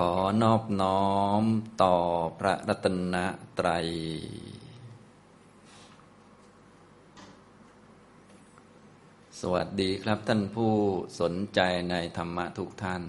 [0.10, 0.12] อ
[0.42, 1.08] นอบน้อ
[1.40, 1.42] ม
[1.82, 1.96] ต่อ
[2.38, 3.16] พระรัตน
[3.58, 3.86] ตรัย
[9.40, 10.72] สวัสดีครับท่านผู้
[11.20, 11.60] สนใจ
[11.90, 13.02] ในธรรมะทุกท่าน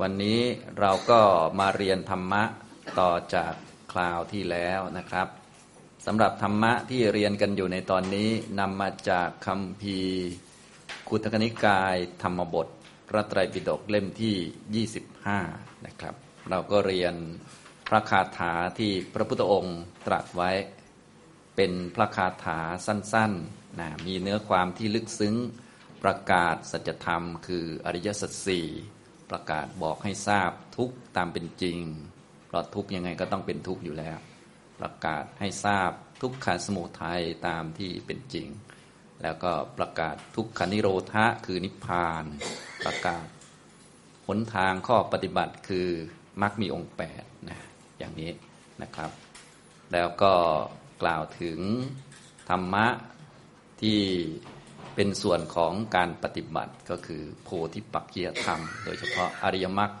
[0.00, 0.40] วันนี้
[0.80, 1.20] เราก็
[1.58, 2.44] มาเรียนธรรมะ
[3.00, 3.52] ต่อจาก
[3.92, 5.28] คราวที่แล้วนะครับ
[6.06, 8.28] สำหรับธรรมะที่เรียนกันอยู่ในตอนนี้
[8.60, 9.98] นำมาจากคำพี
[11.08, 12.68] คุตกนิกายธรรมบท
[13.08, 14.86] พระไตรปิฎกเล่มที่
[15.40, 16.14] 25 นะครับ
[16.50, 17.14] เราก็เรียน
[17.88, 20.50] พระคาถาที่พระพุทธองค์ตรัสไว้
[21.56, 25.34] เป็นพระคาถาสั้นๆนะมีเนื้อความที่ลึกซึ้ง
[26.02, 28.66] ประกาศสัจธรรม คืออริยสัจสี่
[29.30, 31.78] ประกาศบอกให้ทราบทุกตามเป็นจริง
[32.46, 34.18] เพราะทุกยังไงก็ต้องเป็นทุกอยู่แล้ว
[34.80, 38.48] ประกาศให้ทราบทุกขสมุทัยตามที่เป็นจริง
[39.22, 42.24] แล้วก็ประกาศทุกขานิโรธะคือนิพพาน
[42.84, 43.26] ประกาศ
[44.26, 45.88] หนทางข้อปฏิบัติคือ
[46.42, 47.58] มรรคมีองค์แปดนะ
[47.98, 48.30] อย่างนี้
[48.82, 49.10] นะครับ
[49.92, 50.34] แล้วก็
[51.02, 51.58] กล่าวถึง
[52.48, 52.86] ธรรมะ
[53.82, 54.00] ที่
[54.94, 59.92] เป็นส่วนของการปฏิบัติก็คือโพธิปักเกียธรรม โดยเฉพาะอริยมรรค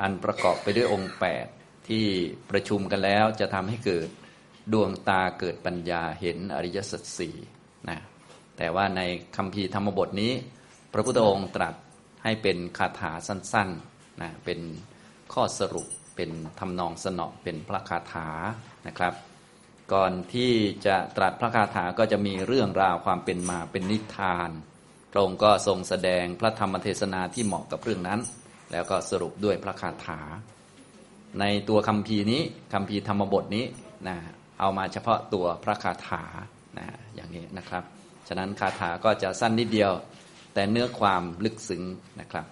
[0.00, 1.14] อันประกอบไปด้วยองค์
[1.52, 2.04] 8 ที่
[2.50, 4.08] ประชุมกันแล้วจะทำให้เกิด
[4.72, 7.36] ดวงตาเกิดปัญญาเห็นอริยสัจสี่
[7.88, 7.98] นะ
[8.56, 9.00] แต่ว่าใน
[9.36, 10.32] คำพีธรรมบทนี้
[10.92, 11.74] พระพุทธองค์ตรัส
[12.24, 14.60] ให้เป็นคาถาสั้นๆนะเป็น
[15.32, 15.86] ข้อสรุป
[16.16, 16.30] เป็น
[16.60, 18.28] ทำนองสนอเป็นพระคาถา
[18.86, 19.14] นะครับ
[19.92, 20.52] ก่อนที่
[20.86, 24.50] จะตรัสพระคาถาก็จะมีเรื่องราวความเป็นมาเป็นนิทาน
[25.12, 28.20] พระองค์ก็ทรงแสดงพระธรรมเทศนาที่เหมาะกับเรื่องนั้น
[28.72, 30.20] แล้วก็สรุปด้วยพระคาถา
[31.40, 33.64] ในตัวคำพีนี้คำพีธรรมบทนี้
[34.08, 34.16] นะ
[34.60, 36.24] เอามาเฉพาะตัวพระคาถา
[36.78, 37.84] นะอย่างนี้นะครับ
[38.28, 39.92] ฉะนั้นคาถาก็จะสั้นนิดเดียว
[40.54, 41.82] แต่เนื้อความลึกซึ้ง
[42.20, 42.46] นะครับ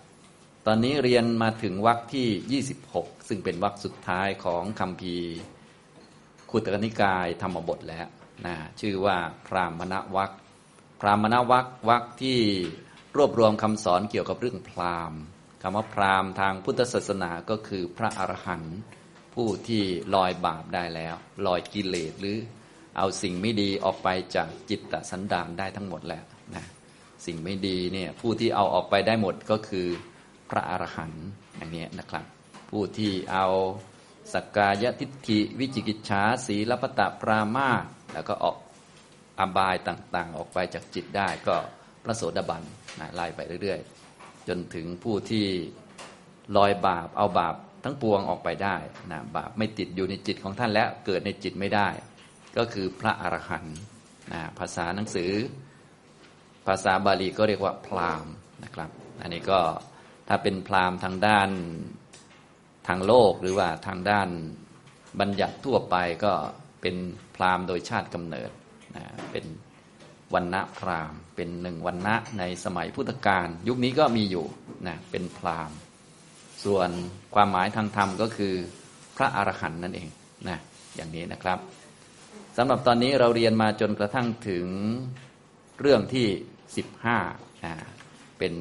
[0.66, 5.16] ตอนนี้เรียนมาถึงวรรคที่ 26 ซึ่งเป็นวรรคสุดท้ายของคำพี
[6.50, 8.06] ขุตกนิกายธรรมบทแล้ว
[8.46, 9.16] นะชื่อว่า
[9.46, 10.30] พรามณวรรค
[11.00, 12.38] พรามณวรรควรรคที่
[13.16, 15.20] รวบรวมคำสอนเกี่ยวกับเรื่องพราหมณ์
[15.62, 18.78] คำว่าพราหมณ์ทางพุทธศาสนาก็คือพระอรหันต์
[19.42, 19.84] ผู้ที่
[20.14, 21.14] ลอยบาปได้แล้ว
[21.46, 22.38] ลอยกิเลสหรือ
[22.96, 26.64] เอาสิ่งไม่ดีออกไปจากจิตตสันดานได้ทั้งหมดแล้วนะ
[27.26, 29.86] สิ่งไม่ดีเนี่ยผู้ที่เอาออกไปได้หมดก็คือ
[30.50, 32.24] พระอรหันต์อย่างนี้นะครับ
[32.70, 33.46] ผู้ที่เอา
[34.32, 37.70] สักกายทิฏฐิวิจิกิจฉาสีลปตะปรามา
[38.12, 38.56] แล้วก็ออก
[39.40, 41.56] อบายต่างๆ ออกไปจากจิตได้ก็
[42.04, 42.62] พระโสดาบัน
[43.00, 45.46] นะไล่ไปเรื่อยๆ จนถึงผู้ที่
[46.56, 47.54] ลอยบาปเอาบาป
[47.84, 48.76] ทั้งปวงออกไปได้
[49.12, 51.88] นะบาปไม่ติดอยู่ในจิตของท่านแล้วเกิดในจิตไม่ได้
[52.56, 53.76] ก็คือพระอรหันต์
[54.32, 55.32] นะภาษาหนังสือ
[56.66, 58.32] ภาษาบาลีก็เรียกว่าพราหมณ์
[58.64, 58.90] นะครับ
[59.22, 59.60] อันนี้ก็
[60.28, 61.50] ถ้าเป็นพราหมณ์ทางด้าน
[62.88, 64.28] ทางโลกหรือว่าทางด้าน
[65.20, 66.32] บัญญัติทั่วไปก็
[66.82, 66.96] เป็น
[67.36, 68.50] พราหมณ์โดยชาติกำเนิด
[68.96, 69.44] นะเป็น
[70.34, 74.46] วันณะพราหมณ์ เป็นหนึ่งวันณะในสมัยพุทธกาลยุคนี้ก็มีอยู่
[74.88, 75.76] นะเป็นพราหมณ์
[76.64, 76.90] ส่วน
[77.34, 78.54] ความหมายทางธรรมก็คือ
[79.16, 80.08] พระอรหันต์นั่นเอง
[80.48, 80.58] นะ
[80.96, 81.58] อย่างนี้นะครับ
[82.56, 84.66] สำหรับตอนนี้เราเรียนมาจนกระทั่งถึง
[85.80, 86.26] เรื่องที่
[86.76, 87.18] สิบห้า
[88.38, 88.54] เป็น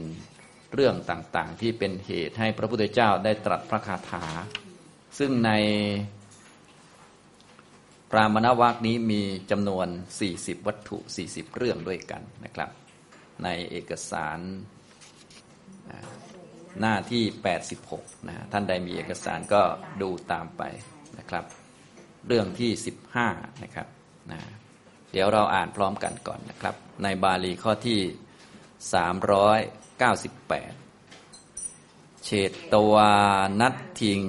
[0.74, 4.26] เรื่องต่างๆ ที่เป็นเหตุให้พระพุทธเจ้าได้ตรัสพระคาถา
[5.20, 5.52] ซึ่งใน
[8.12, 9.22] ปรามณวักนี้มี
[9.52, 9.88] จำนวน
[10.28, 10.98] 40 วัตถุ
[11.28, 12.70] 40 เรื่องด้วยกันนะครับ
[13.44, 14.40] ในเอกสาร
[16.82, 17.24] หน้าที่
[17.76, 19.62] 86นะท่านใดมีเอกสารก็
[20.02, 20.64] ดูตามไป
[21.18, 21.46] นะครับ
[22.28, 22.72] เรื่องที่
[23.18, 23.88] 15 นะครับ
[24.32, 24.40] นะ
[25.12, 28.00] เดี๋ยวเราอ่านพร้อมกันก่อนนะครับ ในบาลีข้อที่
[30.88, 33.14] 398 เฉตตวา
[33.60, 34.22] นัตทิง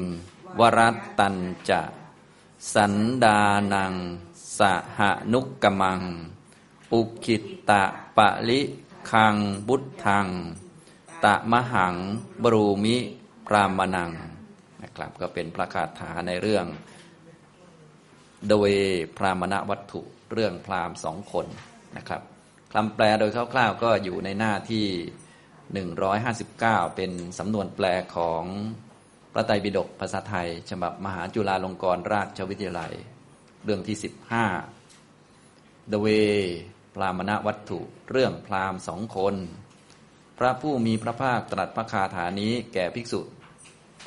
[0.61, 1.37] วรัตตัน
[1.71, 1.83] จะ
[2.75, 2.95] สัน
[3.25, 3.41] ดา
[3.75, 3.95] นัง
[4.59, 4.61] ส
[4.99, 5.01] ห
[5.33, 6.01] นุกกมัง
[6.93, 7.83] อุคิตตะ
[8.17, 8.61] ปะลิ
[9.11, 9.35] คัง
[9.69, 10.27] บุตทัง
[11.25, 11.97] ตะมหัง
[12.43, 12.97] บรูมิ
[13.47, 14.11] พรามนัง
[14.83, 16.67] นะครับก็เป็นพระคาถาในเรื่อง
[18.51, 18.71] โดย
[19.17, 20.01] พรามณวัตถุ
[20.33, 21.47] เรื่องพรามสองคน
[21.97, 22.23] นะครับ
[22.73, 24.87] คำแปลโดยคร่าวๆ ก็อยู่ในหน้าที่
[25.91, 27.87] 159 เป็นสำนวนแปล
[28.17, 28.43] ของ
[29.33, 32.93] พระไตรปิฎกภาษาไทย ฉบับมหาจุฬาลงกรณราชวิทยาลัย
[33.65, 33.97] เรื่องที่
[34.95, 36.41] 15 The Way
[36.95, 37.81] พรามณวัตถุ
[38.11, 39.35] เรื่องพรามสองคน
[40.39, 43.21] พระผู้มีพระภาคตรัสพระคาถานี้แก่ภิกษุ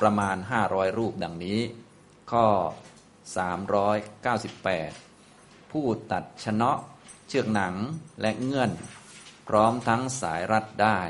[0.00, 1.60] ประมาณห้าร้อยรูปดังนี้
[2.32, 2.46] ข้อ
[4.48, 6.72] 398 ผู้ตัดชนะ
[7.28, 7.74] เชือกหนัง
[8.20, 8.70] และเงื่อน
[9.48, 11.00] พร้อมทั้งสายรัดได้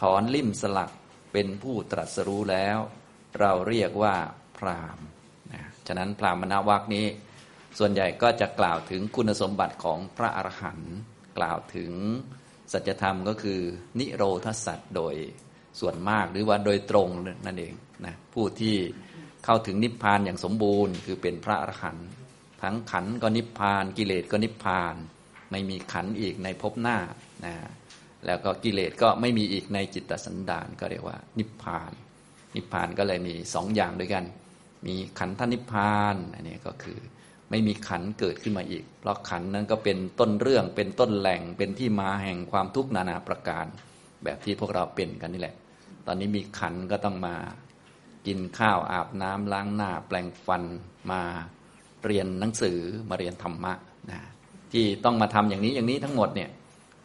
[0.00, 0.90] ถอนลิ่มสลัก
[1.32, 2.78] เป็นผู้ตรัสรู้แล้ว
[3.38, 4.16] เราเรียกว่า
[4.56, 4.98] พราม
[5.52, 7.06] นะฉะนั้นพรามณวักนี้
[7.78, 10.94] ส่วนใหญ่ก็จะกล่าวถึงคุณสมบัติของพระอรหันต์
[11.38, 11.92] กล่าวถึง
[12.72, 13.60] สัจธรรมก็คือ
[13.98, 15.14] นิโรธสัตว์โดย
[15.80, 17.08] ส่วนมากหรือว่าโดยตรง
[17.46, 17.74] นั่นเอง
[18.06, 18.76] นะผู้ที่
[19.44, 22.08] เข้าถึงนิพพานอย่างสมบูรณ์ คือเป็นพระอรหันต์
[22.62, 24.94] ทั้งขันก็นิพพาน กิเลสก็นิพพาน
[25.50, 26.98] ไม่มีขันอีกในภพหน้า
[27.44, 27.54] นะ
[28.26, 31.92] แล้วก็กิเลสก็ไม่มีอีกในจิตสันดานก็เรียกว่า นิพพาน
[32.56, 34.24] นิพพานก็เลยมีสองอย่างด้วยกัน
[34.86, 36.98] มีขันธนิพพานอันนี้ก็คือ
[37.54, 43.66] ไม่มีขันเกิดขึ้นมาอีก เพราะขันนั้นก็เป็นต้นเรื่องเป็นต้นแหล่งเป็นที่มาแห่งความทุกข์นานาประการ
[44.24, 45.56] แบบที่พวกเราเป็นกันนี่แหละ
[46.06, 47.34] ตอนนี้มีขันก็ต้องมา
[48.26, 50.62] กินข้าวอาบน้ำล้างหน้า แปลงฟัน
[51.10, 51.22] มา
[52.04, 52.78] เรียนหนังสือ
[53.08, 53.72] มาเรียนธรรมะ
[54.10, 54.20] นะ
[54.72, 56.50] ที่ต้องมาทำอย่างนี้อย่างนี้ทั้งหมดเนี่ย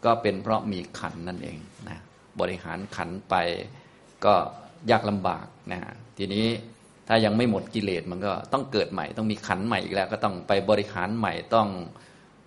[0.06, 1.57] ก็เป็นเพราะมีขันนั่นเอง
[1.90, 2.00] นะ
[2.40, 3.36] บริหารขันไป
[4.25, 4.34] ก็
[4.92, 5.80] ยากลำบากนะ
[6.18, 6.48] ทีนี้
[7.09, 11.69] ถ้ายังไม่หมดกิเลสมันก็ต้องเกิดใหม่ ต้องมีขันใหม่อีกแล้ว ก็ต้องไปบริหารใหม่ต้อง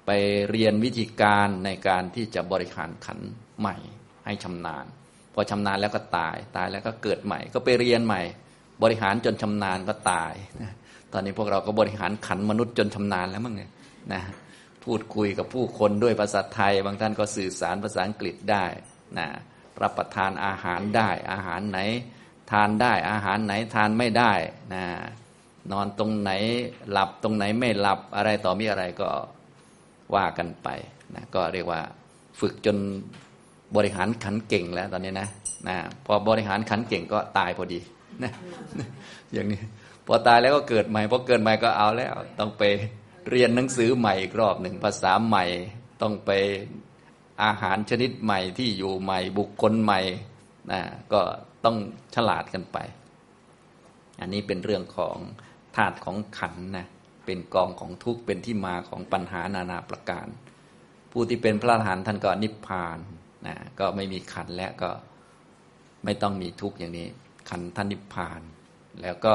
[0.06, 0.10] ไป
[0.50, 3.18] เรียนวิธีการในการที่จะบริหารขัน
[3.60, 3.76] ใหม่
[4.24, 4.84] ให้ชำนาญ
[5.34, 8.22] พอชำนาญแล้วก็ตาย ตายแล้วก็เกิดใหม่ ก็ไปเรียนใหม่
[8.82, 10.32] บริหารจนชำนาญก็ตาย
[11.12, 13.70] ตอนนี้พวกเราก็บริหารขันมนุษย์จนชำนาญแล้วมั้งเนี่ย
[14.12, 14.22] นะ
[14.84, 18.64] พูดคุยกับผู้คนด้วยภาษาไทย บางท่านก็สื่อสารภาษาอังกฤษได้
[19.18, 19.28] นะ
[19.82, 21.78] รับประทานอาหารได้อาหารไหน
[22.52, 24.32] ทานได้อาหารไหนทานไม่ได้
[24.74, 24.84] นะ
[25.72, 26.30] นอนตรงไหน
[26.90, 29.08] หลับตรงไหนไม่หลับอะไรต่อมีอะไรก็
[30.14, 30.68] ว่ากันไป
[31.14, 31.80] นะก็เรียกว่า
[32.40, 32.76] ฝึกจน
[33.76, 35.28] บริหารขันเก่งแล้วตอนนี้นะ
[35.68, 35.76] นะ
[36.06, 37.80] พอบริหารขันเก่งก็ตายพอดี
[38.22, 38.32] นะ
[39.32, 39.60] อย่างนี้
[40.06, 42.62] พอตายแล้วก็เกิดใหม่พอเกิดใหม่ก็เอาแล้ว ต้องไป
[43.30, 45.44] เรียนหนังสือใหม่อีกรอบหนึ่งภาษาใหม่
[46.02, 46.30] ต้องไป
[47.42, 50.00] อาหารชนิดใหม่ที่อยู่ใหม่บุคคลใหม่
[50.72, 50.80] นะ
[51.12, 51.20] ก็
[51.64, 51.76] ต้อง
[52.14, 52.78] ฉลาดกันไป
[54.20, 55.16] อันนี้เป็นเรื่องของ
[55.76, 56.86] ธาตุของขันนะ
[57.26, 60.26] เป็นกองของทุกข์เป็นที่มาของปัญหานานาประการ
[61.12, 62.98] ผู้ที่เป็นพระอรหันต์ท่านก็นิพพาน
[63.46, 64.90] นะก็ไม่มีขันแล้วก็
[66.04, 67.06] ไม่ต้องมีทุกข์อย่างนี้
[67.50, 68.40] ขันท่านนิพพาน
[69.02, 69.34] แล้วก็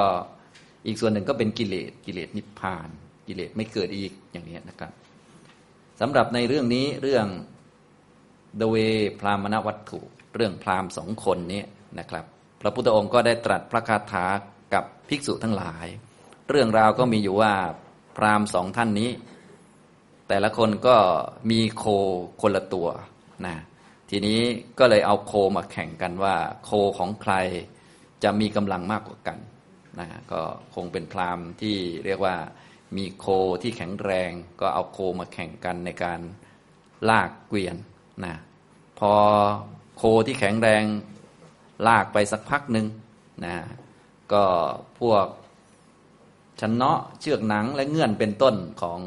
[0.85, 2.88] อีกส่วนหนึ่งก็เป็นกิเลสกิเลสนิพพาน
[3.27, 4.91] กิเลสไม่เกิดอีกอย่างนี้นะครับ
[6.01, 7.27] สำหรับในเรื่องนี้เรื่อง
[8.57, 8.75] เดเว
[9.19, 10.00] พรามณวัตถุ
[10.35, 11.63] เรื่องพรามสองคนนี้
[12.00, 12.25] นะครับ
[12.62, 14.25] พระพุทธองค์ก็ได้ตรัสพระคาถา
[14.74, 15.88] กับภิกษุทั้งหลาย
[16.50, 17.54] เรื่องราวก็มีอยู่ว่า
[18.18, 19.10] พราหมณ์สองท่านนี้
[20.28, 20.98] แต่ละคนก็
[21.51, 21.86] มีโค
[22.42, 22.88] คนละตัว
[23.45, 23.56] นะ
[24.10, 24.39] ทีนี้
[24.80, 26.36] ก็เลยเอาโคมาแข่งกันว่า
[26.66, 27.34] โคของใคร
[28.24, 29.40] จะมีกำลังมากกว่ากัน
[30.00, 30.42] นะก็
[30.75, 31.75] คงเป็นพราหมณ์ที่
[32.06, 32.36] เรียกว่า
[32.98, 33.25] มีโค
[33.62, 34.31] ที่แข็งแรง
[34.62, 36.19] ก็เอาโคมาแข่งกันในการ
[37.10, 37.75] ลากเกวียน
[38.25, 38.36] นะ
[39.00, 39.13] พอ
[39.98, 40.83] โคที่แข็งแรง
[41.88, 42.85] ลากไปสักพักหนึ่ง
[43.45, 43.56] นะ
[44.33, 44.44] ก็
[45.00, 45.27] พวก
[46.59, 49.00] ชันเนาะเชือกหนังและเงื่อนเป็นต้นของ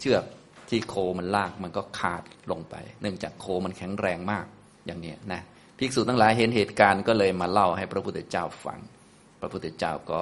[0.00, 0.24] เชือก
[0.68, 4.46] ที่โคมันลากมันก็ขาดลงไป เนื่องจากโคมันแข็งแรงมาก
[4.86, 5.42] อย่างนี้นะ
[5.78, 8.80] ภิกษุทั้งหลายเห็นเหตุการณ์ก็เลยมาเล่าให้พระพุทธเจ้าฟัง
[9.40, 10.20] พระพุทธเจ้าก็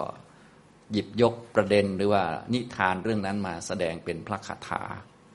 [0.93, 4.83] หยิบยกประเด็นหรือว่านิทานเรื่องนั้นมาแสดงเป็นพระคาถา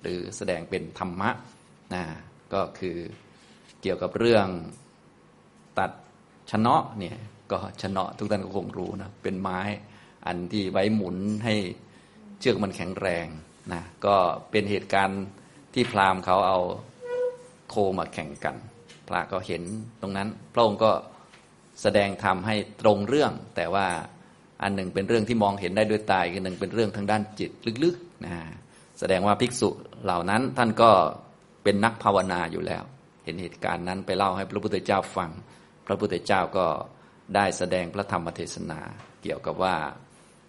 [0.01, 1.30] หรือแสดงเป็นธรรมะ
[1.94, 2.04] นะ
[2.54, 2.97] ก็คือ
[3.81, 4.47] เกี่ยวกับเรื่อง
[5.80, 5.92] ตัด
[6.52, 7.18] ชนะเนี่ย
[7.52, 9.60] ก็ชนะทุกท่านก็คงรู้นะเป็นไม้
[10.26, 11.56] อันที่ไว้หมุนให้
[12.40, 13.28] เชือกมันแข็งแรง
[13.74, 14.16] นะก็
[14.52, 15.24] เป็นเหตุการณ์
[15.74, 16.60] ที่พราหมณ์เขาเอา
[17.69, 18.56] โคมาแข่งกัน
[19.07, 19.64] พระก็เห็น
[20.02, 20.92] ตรงนั้น พระองค์ก็
[21.81, 23.88] แสดงธรรมให้ตรงเรื่อง แต่ว่า
[24.62, 27.52] อันหนึ่งเป็นเรื่องที่มองเห็นได้ด้วยตาอีกหนึ่งเป็นเรื่องทางด้านจิต
[27.83, 28.33] ลึกๆนะ
[29.00, 29.69] แสดงว่าภิกษุ
[30.04, 30.90] เหล่านั้นท่านก็
[31.64, 32.83] เป็นนักภาวนาอยู่แล้ว
[33.26, 35.30] เห็นเหตุการณ์นั้นไปเล่าให้พระพุทธเจ้าฟัง
[35.92, 36.68] ระพุทธเจ้าก็
[37.36, 38.80] ได้แสดงพระธรรมเทศนา
[39.24, 39.76] เกี่ยวกับว่า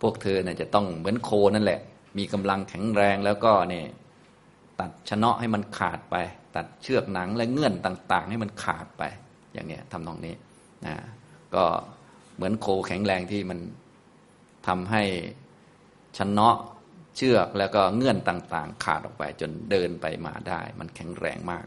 [0.01, 1.81] พวกเธอเนี่ยจะต้องเหมือนโคนั่นแหละ
[2.19, 3.87] มีกำลังแข็งแรงแล้วก็เนี่ย
[4.81, 6.17] ตัดชนะให้มันขาดไป
[6.57, 9.03] ตัดเชือกหนังและเงื่อนต่างๆ ให้มันขาดไป
[9.53, 10.35] อย่างเนี้ยทำนองนี้
[10.87, 10.95] นะ
[11.55, 11.65] ก็
[12.37, 13.59] เหมือนโคแข็งแรงที่มัน
[14.67, 15.03] ทำให้
[16.19, 16.57] ชนะ
[17.17, 21.65] เชือกแล้วก็เงื่อนต่างๆ ขาดออกไปจนเดินไปมาได้ มันแข็งแรงมาก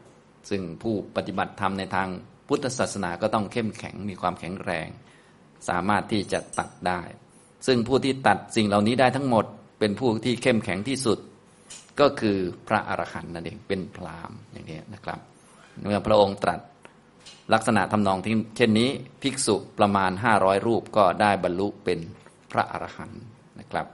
[0.49, 2.09] ซึ่งผู้ปฏิบัติธรรมในทาง
[2.47, 4.87] พุทธศาสนาก็ต้องเข้มแข็งมีความแข็งแรง
[5.69, 7.01] สามารถที่จะตัดได้
[7.67, 9.45] ซึ่งผู้ที่ตัดสิ่งเหล่านี้ได้ทั้งหมด
[9.79, 11.19] เป็นผู้ที่เข้มแข็งที่สุด
[11.99, 12.37] ก็คือ
[12.67, 15.19] พระอรหันต์นั่นเองเป็นพรามอย่างนี้นะครับ
[15.87, 16.59] เมื่อพระองค์ตรัส
[17.53, 18.89] ลักษณะทำนองที่เช่นนี้
[19.21, 21.99] ภิกษุประมาณ 500 รูปก็ได้บรรลุเป็น
[22.51, 23.21] พระอรหันต์
[23.59, 23.85] นะครับ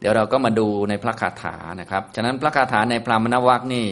[0.00, 3.86] เดี๋ยวเราก็มาดูในพระคาถานะครับ ฉะนั้นพระคาถาในพรามณวักนี่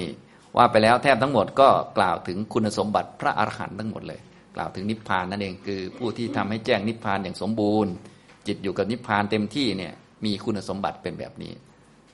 [0.56, 4.20] ว่าไปแล้วแทบทั้งหมดก็กล่าวถึงคุณสมบัติพระอรหันต์ทั้งหมดเลย
[4.56, 7.92] กล่าวถึงนิพพานนั่นเองคือผู้ที่ทำให้แจ้งนิพพานอย่างสมบูรณ์
[8.46, 9.92] จิตอยู่กับนิพพานเต็มที่เนี่ย
[10.24, 11.52] มีคุณสมบัติเป็นแบบนี้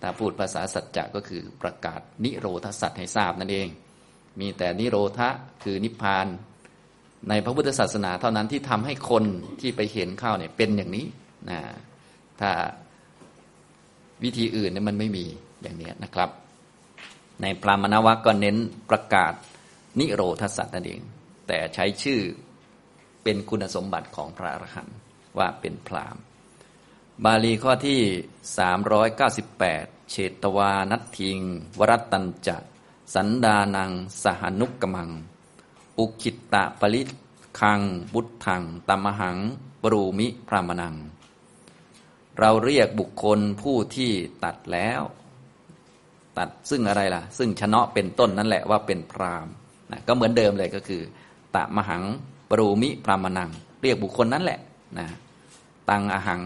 [0.02, 3.68] ถ้าพูดภาษาสัจจะก็คือประกาศนิโรธสัจให้ทราบนั่นเอง
[4.40, 5.28] มีแต่นิโรธะ
[5.64, 6.26] คือนิพพาน
[7.28, 9.24] ในพระพุทธศาสนาเท่านั้นที่ทำให้คน
[9.60, 11.06] ที่ไปเห็นเข้าเนี่ยเป็นอย่างนี้
[11.50, 11.58] นะ
[12.40, 12.50] ถ้า
[14.24, 15.24] วิธีอื่นเนี่ยมันไม่มี
[15.62, 16.30] อย่างนี้นะครับ
[17.42, 18.56] ในพรามณวัคก็เน้น
[18.90, 19.32] ประกาศ
[19.98, 21.00] นิโรธสัตว์นั่นเอง
[21.46, 22.20] แต่ใช้ชื่อ
[23.22, 24.96] เป็นคุณสมบัติของพระอรหันต์
[25.38, 26.16] ว่าเป็นพราม
[27.24, 28.00] บาลีข้อที่
[28.84, 31.38] 398 เชตวานัตทิง
[31.78, 32.56] วรัตัญจะ
[33.14, 33.90] สันดานัง
[34.22, 35.10] สหนุกกมัง
[35.98, 37.02] อุคิตตะปริ
[37.60, 37.80] คัง
[38.14, 39.38] บุตทังตัมหัง
[39.82, 40.94] ปรูมิพรามนัง
[42.38, 44.12] เราเรียกบุคคลผู้ที่
[44.44, 45.02] ตัดแล้ว
[46.38, 49.48] ตัดซึ่งอะไรล่ะ ซึ่งชนะเป็นต้นนั่นแหละว่าเป็นพราม
[49.92, 51.02] นะก็เหมือนเดิมเลยก็คือ
[51.56, 52.04] ตะมหัง
[52.50, 53.50] ปรูมิพรามนัง
[53.82, 54.60] เรียกบุคคลนั้นแหละ
[54.98, 55.06] นะ
[55.90, 56.42] ตังอหัง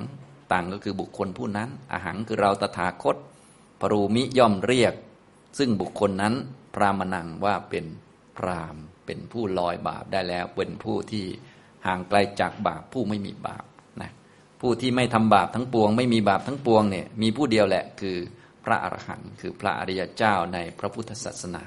[0.53, 3.17] ตังก็คือบุคคลผู้นั้นอหังคือเราตถาคต
[3.81, 4.95] ปรูมิย่อมเรียก
[5.59, 6.35] ซึ่งบุคคลนั้น
[6.75, 7.85] พรามนังว่าเป็น
[8.37, 8.77] พราม
[9.07, 11.25] เป็นผู้ลอยบาปได้แล้ว เป็นผู้ที่
[11.87, 13.65] ห่างไกลจากบาปผู้ไม่มีบาป
[14.03, 14.11] นะ
[14.61, 18.17] ผู้ที่ไม่ทำบาปทั้งปวง ไม่มีบาปทั้งปวงเนี่ยมีผู้เดียวแหละคือ
[18.69, 21.65] ระอรหันต์คือพระอริยเจ้าในพระพุทธศาสนา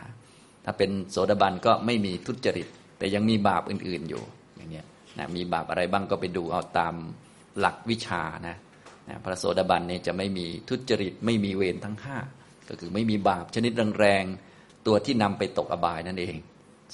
[0.65, 2.67] ถ้าเป็นโสดาบันก็ไม่มีทุจริต
[2.97, 4.23] แต่ยังมีบาปอื่น ๆอยู่
[4.55, 4.85] อย่างนี้ย
[5.17, 6.95] นะมีบาปอะไรบ้างก็ไปดูเอาตาม
[7.59, 8.57] หลักวิชานะ
[9.23, 12.17] พระโสดาบันเนี่ยจะไม่มีทุจริต ไม่มีเวรทั้งห้า
[12.69, 16.35] ก็คือไม่มีบาปชนิดแรงๆตัวที่นำไปตกอบายนั่นเอง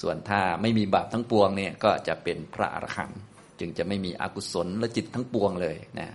[0.02, 3.20] ส่วนถ้าไม่มีบาปทั้งปวงเนี่ยก็จะเป็นพระอรหันต์
[3.60, 6.08] จึงจะไม่มีอกุศลและจิตทั้งปวงเลยนะ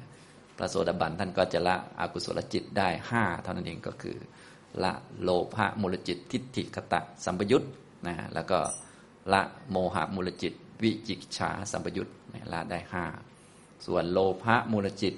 [0.57, 4.17] พระโสดาบันท่านก็จะละอกุศลจิตได้ห้าเท่านั้นเองก็คือ
[4.83, 7.63] ละโลภะมูลจิตทิฏฐิคตะสัมปยุต
[8.07, 8.59] นะแล้วก็
[9.33, 9.41] ละ
[9.71, 12.09] โมหะมูลจิต วิจิกฉาสัมปยุต
[12.53, 13.05] ละได้ห้า
[13.85, 15.13] ส่วนโลภะมูลจิต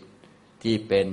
[0.63, 1.08] ที่เป็น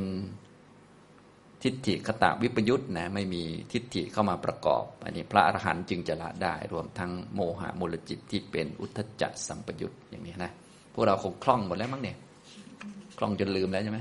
[1.62, 10.52] ทิฏฐิคตะวิปยุตนะไม่มีทิฏฐิเข้ามาประกอบ อันนี้พระอรหันต์จึงจะละได้ รวมทั้งโมหะมูลจิตที่เป็นอุทธจักสัมปยุตอย่างนี้นะ
[10.92, 12.16] พวกเราคงคล่องหมดแล้วมั้งเนี่ย
[13.18, 13.98] คล่องจนลืมแล้วใช่ไหม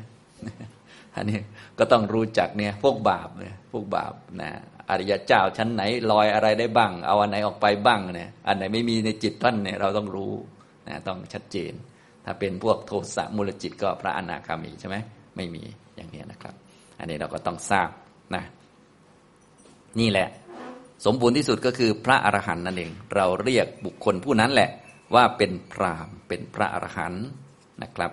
[1.15, 1.39] อันนี้
[1.79, 4.51] ก็ต้องรู้จักเนี่ยพวกบาปเนี่ยพวกบาปนะ
[4.89, 10.33] อริยเจ้าชั้นไหนลอยอะไรได้บ้าง เอาอันไหนออกไปบ้างเนี่ยอันไหนไม่มีในจิตท่านเนี่ยเราต้องรู้
[10.87, 11.73] นะต้องชัดเจน
[12.25, 14.95] ถ้าเป็นพวกโทสะมูลจิตก็พระอนาคามีใช่ไหม
[15.35, 15.63] ไม่มี
[15.95, 16.55] อย่างนี้นะครับ
[16.99, 17.89] อันนี้เราก็ต้องทราบ
[18.35, 18.43] นะ
[19.99, 20.27] นี่แหละ
[21.05, 24.69] สมบูรณ์ที่สุดก็คือพระอรหันต์นั่นเอง เราเรียกบุคคลผู้นั้นแหละ
[25.15, 27.25] ว่าเป็นพรามเป็นพระอรหันต์
[27.83, 28.11] นะครับ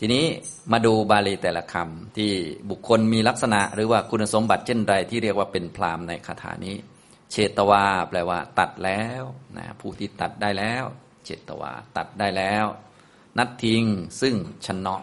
[0.00, 0.24] ทีนี้
[0.72, 2.30] มาดูบาลีแต่ละคำที่
[2.70, 6.76] บุคคลมีลักษณะ หรือว่าคุณสมบัติเช่นไรที่เรียกว่าเป็นพรามในคาถานี้
[7.30, 9.22] เชตวา แปลว่า ตัดแล้ว
[9.56, 10.84] นะผู้ที่ตัดได้แล้ว
[11.24, 12.64] เชตวา ตัดได้แล้ว
[13.38, 13.84] นัดทิ้ง
[14.20, 14.34] ซึ่ง
[14.66, 14.96] ชนะ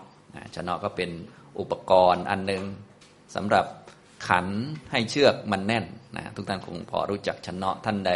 [0.56, 1.10] ชนะก็เป็น
[1.60, 2.64] อุปกรณ์อันหนึ่ง
[3.36, 3.66] สำหรับ
[4.28, 4.48] ขัน
[4.92, 5.86] ให้เชือกมันแน่น
[6.18, 8.12] นะทุกท่านคงพอรู้จักชนะท่านใด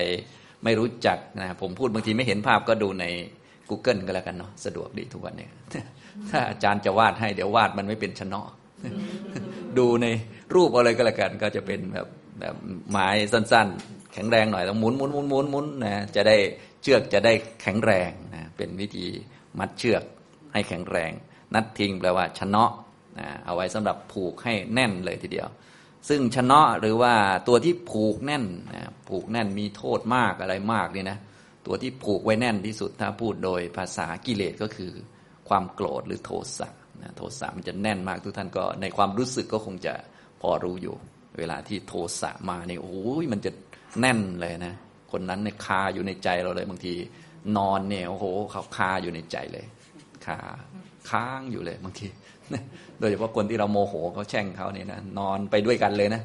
[0.64, 3.06] ไม่รู้จักนะผมพูดบางทีไม่เห็นภาพก็ดูใน
[3.70, 5.48] Google ก็แล้วกันเนาะสะดวกดีทุกวันเนี้
[6.30, 8.48] ถ้าอาจารย์จะวาดให้เดี๋ยววาดมันไม่เป็นชนะ
[9.78, 10.08] ดูใน
[10.56, 12.08] รูปอะไรก็แล้วกัน ก็จะเป็นแบบ
[12.40, 12.56] แบบ
[12.90, 16.38] ไม้สั้น ๆ แข็งแรงหน่อยต้องหมุนหมุนหมุนหมุนหมุนนะจะได้
[16.82, 19.06] เชือกจะได้แข็งแรงนะเป็นวิธี
[19.60, 20.04] มัดเชือก
[20.54, 21.12] ให้แข็งแรง
[21.54, 22.72] นัดทิ้งแปลว่าชนะ
[23.20, 25.48] นะเอาไว้สำหรับผูกให้แน่นเลยทีเดียว
[26.10, 27.14] ซึ่งชนะหรือว่า
[27.48, 31.18] ตัวที่ผูกแน่นนะผูกแน่นมีโทษมากอะไรมากนี่นะ
[31.66, 34.92] ตัวที่ผูกไว้แน่นที่สุดถ้าพูดโดยภาษากิเลสก็คือ
[35.50, 36.70] ความโกรธหรือโทสะ
[37.02, 39.94] นะโทสะมันจะแน่นมากทุกท่านก็ในความรู้สึกก็คงจะ
[40.42, 40.96] พอรู้อยู่
[41.38, 43.52] เวลาที่โทสะมาเนี่ยโอ้ยมันจะ
[44.00, 44.74] แน่นเลยนะ
[45.12, 46.94] คนนั้นเนี่ยคาอยู่ในใจเราเลยบางที
[47.58, 49.66] นอนเนี่ยโอ้โหเขาคาอยู่ในใจเลย
[50.26, 50.38] คา
[51.10, 52.08] ค้างอยู่เลยบางที
[53.00, 56.22] โดยเฉพาะคนที่เราโมโหเขาแช่งเขาเนี่ยนะนอนไปด้วยกันเลยนะ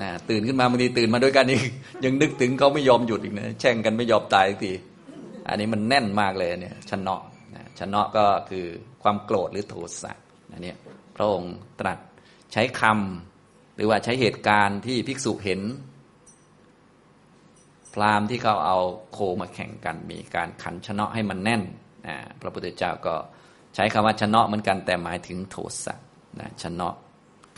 [0.00, 1.62] นะตื่นขึ้นมาบางทีตื่นมาด้วยกันอีก
[2.04, 4.72] ยังนึกถึงเขาไม่ยอมหยุดอีกนะแช่งกันไม่ยอมตายที
[5.48, 7.35] อันนี้มันแน่นมากเลยเนี่ยชนะนะ
[7.80, 8.66] ชนะก็คือ
[9.02, 10.12] ความโกรธหรือโทสะ
[10.52, 10.74] อันนี้
[11.16, 11.98] พระองค์ตรัส
[12.52, 15.60] ใช้คำหรือว่าใช้เหตุการณ์ที่ภิกษุเห็น
[17.94, 18.78] พราหมณ์ที่เขาเอา
[19.12, 21.62] โคมาแข่งกันมีการขันชนะให้มันแน่น
[22.40, 23.14] พระพุทธเจ้าก็
[23.74, 25.94] ใช้คำว่าชนะเหมือนกันแต่หมายถึงโทสะ
[26.40, 26.94] นะชนะ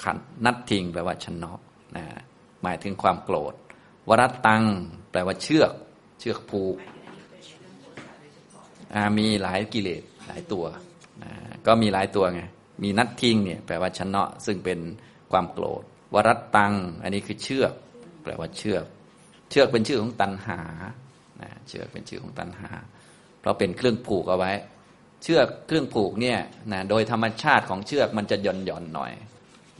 [0.02, 1.50] ขันนัดทิ้งแปลว่าชนะ
[1.96, 2.04] นะ
[2.62, 3.54] หมายถึงความโกรธ
[4.08, 4.64] วรัตตัง
[5.10, 5.72] แปลว่าเชือก
[6.20, 6.76] เชือกผูก
[9.18, 10.64] มีหลายกิเลสหลายตัว
[11.66, 12.42] ก็มีหลายตัวไง
[12.83, 14.78] มีนัดทิ้งเนี่ยแปลว่าชนะซึ่งเป็น
[15.33, 15.83] ความโกรธ
[16.14, 17.73] วรัตตัง อันนี้คือเชือก
[18.23, 18.85] แปลว่าเชือก
[19.50, 20.61] เชือกเป็นชื่อของตันหา
[21.68, 22.71] เชือกเป็นชื่อของตันหา
[23.40, 24.52] เพราะเป็นเครื่องผูกเอาไว้
[25.23, 26.38] เชือกเครื่องผูกเนี่ย
[26.73, 29.12] นะโดยธรรมชาติของเชือกมันจะหย่อนหย่อนหน่อย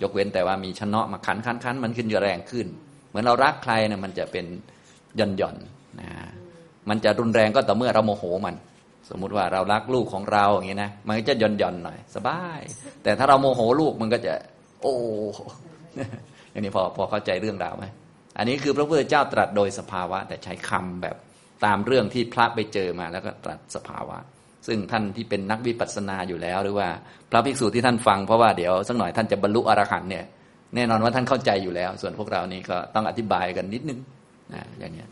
[0.03, 2.67] ยกเว้นแต่ว่ามีชนะมาขันขันขันมันขึ้นจะแรงขึ้น
[3.09, 4.47] เหมือนเรารักใครเนะมันจะเป็น
[5.17, 5.57] หย่อนหย่อน
[6.01, 6.09] นะ
[6.89, 8.55] มันจะรุนแรงก็ต่อเมื่อเราโมโหมัน
[9.11, 12.61] สมมุติว่าเรารักลูกของเราอย่างนี้นะมันก็จะหย่อนหย่อนหน่อยสบาย
[13.03, 14.33] แต่ถ้าเราโมโหลูกมันก็จะ
[14.83, 14.95] โอ้
[16.53, 17.85] อย่างนี้พอพอเข้าใจเรื่องราวไหม
[18.39, 21.17] อันนี้คือพระพุทธเจ้าตรัสโดยสภาวะ แต่ใช้คำแบบ
[21.65, 24.19] ตามเรื่องที่พระไปเจอมาแล้วก็ตรัสสภาวะ
[24.67, 26.89] ซึ่งท่านที่เป็นนักวิปัสสนาอยู่แล้ว หรือว่า
[27.31, 30.25] พระภิกษุที่ท่านฟังเพราะว่าเดี๋ยวสักหน่อยท่านจะบรรลุอรหันต์เนี่ย
[30.75, 33.99] แน่นอนว่าท่านเข้าใจอยู่แล้ว ส่วนพวกเรานี่ก็ต้องอธิบายกันนิดนึง
[34.55, 35.05] นะอย่างนี้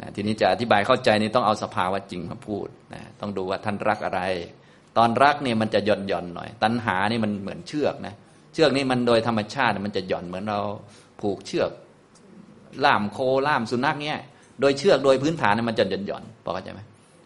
[0.00, 4.20] นะทีนี้จะอธิบายเข้าใจนี่ต้องเอาสภาวะจริงมาพูดนะต้องดูว่าท่านรักอะไร
[4.98, 8.14] ตอนรักเนี่ยมันจะหย่อนหย่อนหน่อย ตัณหานี่มันเหมือนเชือกนะ
[8.54, 10.60] เชือกนี่มันโดยธรรมชาติมันจะหย่อนเหมือนเรา
[11.20, 11.70] ผูกเชือก
[12.84, 14.20] ล่ามโคล่ามสุนัขเนี่ย
[14.60, 16.80] โดยเชือกโดยพื้นฐานมันจะหย่อนหย่อนพอเข้าใจไหม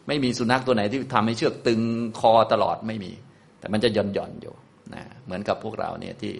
[0.08, 1.80] ไม่มีสุนัขตัวไหนที่ทำให้เชือกตึง
[2.20, 3.12] คอตลอดไม่มี
[3.58, 4.54] แต่มันจะหย่อนหย่อนอยู่
[4.94, 6.34] นะเหมือนกับพวกเราเนี่ยที่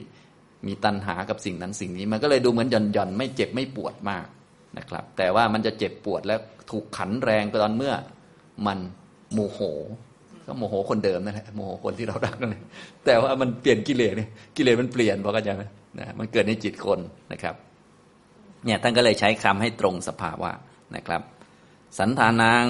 [0.67, 4.27] มีตัณหากับสิ่งนั้นสิ่งนี้ มันก็เลยดูเหมือนหย่อนหย่อนไม่เจ็บไม่ปวดมาก
[4.79, 6.37] นะครับ แต่ว่ามันจะเจ็บปวดและ
[6.71, 7.95] ถูกขันแรงตอนเมื่อ
[8.67, 8.79] มัน
[9.33, 9.61] โมโห
[10.47, 12.63] ก็โมโหคนเดิมนั่นแหละโมโหคนที่เรารักนั่นแหละ
[13.05, 15.65] แต่ว่ามันเปลี่ยนกิเลสเนี่ยกิเลสมันเปลี่ยนพอเข้าใจไหม
[15.99, 16.99] นะมันเกิดในจิตคน
[17.33, 17.55] นะครับ
[18.65, 20.51] เนี่ยท่านก็เลยใช้คำให้ตรงสภาวะ
[20.97, 21.23] นะครับ
[21.99, 22.67] สันทานัง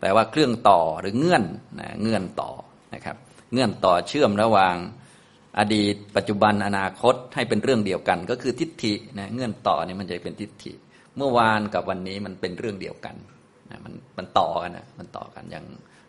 [0.00, 1.44] แปลว่าเครื่องต่อหรือเงื่อน
[1.80, 2.50] นะเงื่อนต่อ
[2.94, 3.16] นะครับ
[3.52, 4.76] เงื่อนต่อเชื่อมระหว่าง
[5.58, 10.72] อดีต ปัจจุบันอนาคตให้เป็นเรื่องเดียวกัน ก็คือทิฏฐินะเงื่อนต่อนี่มันจะเป็นทิฏฐิ
[11.18, 13.16] เมื่อวานกับวันนี้มันเป็นเรื่องเดียวกัน
[13.70, 15.64] นะมันมันต่อกันนะมันต่อกันอย่าง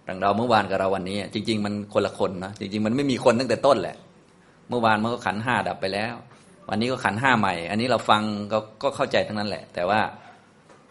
[0.08, 3.98] ดังเราเมื่อวานกับเราวันนี้ จริง ๆ มันคนละคนนะจริง ๆ มันไม่มีคนตั้งแต่ต้นแหละ
[4.70, 6.16] เมื่อวานมันก็ขันห้าดับไปแล้ว
[6.70, 10.00] วันนี้ก็ขันห้าใหม่ อันนี้เราฟังก็ก็เข้าใจทั้งนั้นแหละ แต่ว่า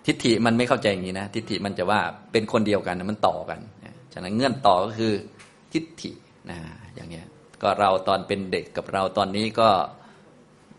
[0.07, 2.01] ทิฏฐิมันไม่เข้าใจอย่างนี้นะทิฏฐิมันจะว่า
[2.33, 3.61] เป็นคนเดียวกันมันต่อกัน
[4.13, 5.13] ฉะนั้นเงื่อนต่อก็คือ
[5.73, 6.13] ทิฏฐิ
[6.51, 6.59] นะ
[6.95, 7.27] อย่างเนี้ย
[7.63, 9.69] ก็เราตอนเป็นเด็กกับเราตอนนี้ก็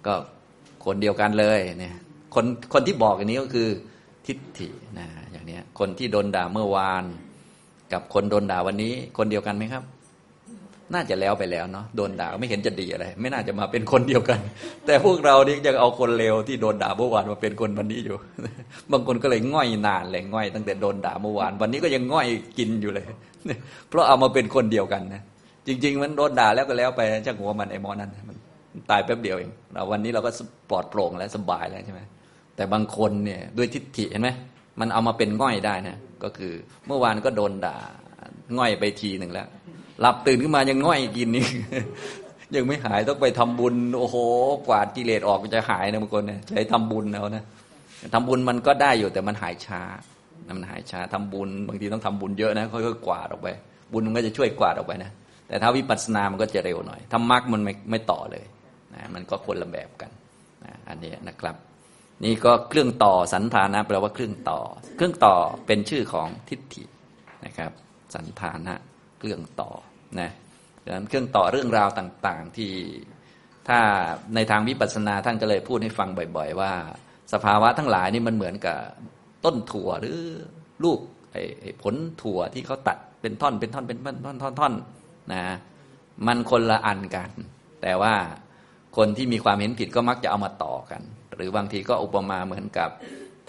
[0.08, 0.14] ก็
[0.86, 1.96] คนเดียวกันเลยเนี่ย
[2.36, 3.70] คนคนที่บอกอย่างนี้ก็คือ
[4.28, 4.70] ทิฏฐิ
[5.00, 7.04] นะอย่างเนี้ย คนที่โดนด่าเมื่อวาน
[7.94, 9.84] กับคนโดนด่าวันนี้ คนเดียวกันไหมครับ
[10.94, 14.40] น่าจะแล้วไปแล้วเนาะโดนด่าไม่เห็นจะดีอะไร ไม่น่าจะมาเป็นคนเดียวกัน
[14.86, 18.16] แต่พวกเรานี่ยังเอาคนเลวที่โดนด่าเมื่อวานมาเป็นคนวันนี้อยู่
[18.92, 23.06] บางคนก็เลยง่อยนานเลยง่อยตั้งแต่โดนด่าเมื่อวาน วันนี้ก็ยังง่อยกินอยู่เลย
[23.90, 25.22] เพราะเอามาเป็นคนเดียวกันนะ
[25.68, 28.38] จริง ๆ มันโดนด่าแล้วก็แล้วไปช่างหัวมันไอ้มอนั้นมัน
[28.90, 30.32] ตายแป๊บเดียวเองเราวันนี้เราก็
[30.70, 32.02] ปลอดโปร่งแล้วสบายแล้วใช่ไหม
[32.56, 34.30] แต่บางคนเนี่ยด้วยทิฏฐิเห็นไหม
[34.80, 36.54] มันเอามาเป็นง่อยได้นะก็คือ
[36.88, 37.78] เมื่อวานก็โดนด่า
[38.58, 39.48] ง่อยไปทีหนึ่งแล้ว
[40.02, 41.46] หลับตื่นขึ้นมายังง่อยกินนี่
[42.56, 44.16] ยังไม่หายต้องไปทำบุญโอ้โห
[44.68, 47.44] กวาดกิเลสออกจะหายนะบางคนเนี่ยใช้ทำบุญเอานะ
[48.14, 49.82] ทำบุญมันก็ได้อยู่แต่มันหายช้า
[50.58, 53.48] มันหายช้าทำบุญ บางทีต้องทำบุญเยอะนะค่อยๆกวาดออกไป
[53.94, 55.12] บุญมันก็จะช่วยกวาดออกไปนะ
[55.48, 58.44] แต่ถ้าวิปัสสนามันก็จะเร็วหน่อยถ้ามรรคมันไม่ไม่ต่อเลย
[58.96, 60.12] นะมันก็คนละแบบกัน
[60.66, 61.56] นะอันนี้นะครับ
[62.26, 64.60] นี่ก็เครื่องต่อสันธานะแปลว่าเครื่องต่อ
[64.96, 65.36] เครื่องต่อ
[65.68, 66.84] เป็นชื่อของทิฏฐิ
[67.46, 67.72] นะครับ
[68.16, 68.76] สันธานะ
[69.20, 69.72] เครื่องต่อ
[70.20, 70.30] นะ
[70.84, 72.72] ดังนั้นเครื่องต่อเรื่องราวต่างๆที่
[73.68, 73.80] ถ้า
[74.36, 76.72] ในทางวิปัสสนาท่านก็เลยพูดให้ฟังบ่อย ๆ ว่า
[77.34, 78.78] สภาวะทั้งหลายนี่มันเหมือนกับ
[79.46, 80.18] ต้นถั่วหรือ
[80.84, 81.00] ลูก
[81.32, 84.74] ไอ้ผลถั่วที่เขาตัดเป็นท่อนเป็นท่อนเป็นท่อนท่อนท่อนอน
[85.34, 85.44] นะ
[86.28, 87.30] มันคนละอันกัน
[87.82, 88.14] แต่ว่า
[88.98, 91.02] คนที่มีความเห็นผิดก็มักจะเอามาต่อกัน
[91.36, 92.90] หรือบางทีก็อุปมาเหมือนกับ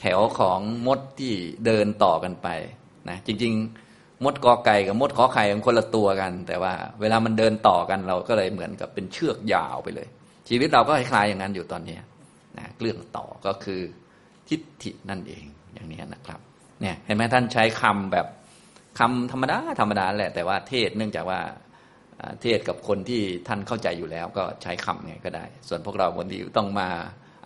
[0.00, 1.34] แถวของมดที่
[1.66, 2.48] เดินต่อกันไป
[3.08, 3.52] นะจริง
[3.88, 10.08] ๆ มดกอไก่กับมดขอไข่มันคนละตัวกัน แต่ว่าเวลามันเดินต่อกันเราก็เลยเหมือนกับเป็นเชือกยาวไปเลย
[10.48, 11.98] ชีวิตเราก็คล้ายๆอย่างนั้นอยู่ตอนนี้
[12.58, 13.80] นะเรื่องต่อก็คือ
[14.48, 15.44] ทิฏฐินั่นเอง
[15.74, 16.40] อย่างนี้นะครับ
[16.80, 18.26] เนี่ยเห็นไหมท่านใช้คำแบบ
[18.98, 21.40] คำธรรมดาธรรมดาแหละแต่ว่าเทศเนื่องจากว่า
[22.42, 26.88] เทศกับคนที่ท่านเข้าใจอยู่แล้ว ก็ใช้คำไงก็ได้ ส่วนพวกเราบางทีต้องมา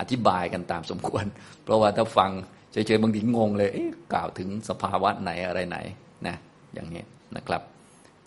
[0.00, 1.24] อธิบายกันตามสมควร
[1.64, 2.30] เพราะว่าถ้าฟัง
[2.72, 3.70] เฉยๆบางทีงงเลย
[4.12, 5.78] กล่าวถึงสภาวะไหนอะไรไหน
[6.26, 6.36] นะ
[6.74, 7.02] อย่างนี้
[7.36, 7.62] นะครับ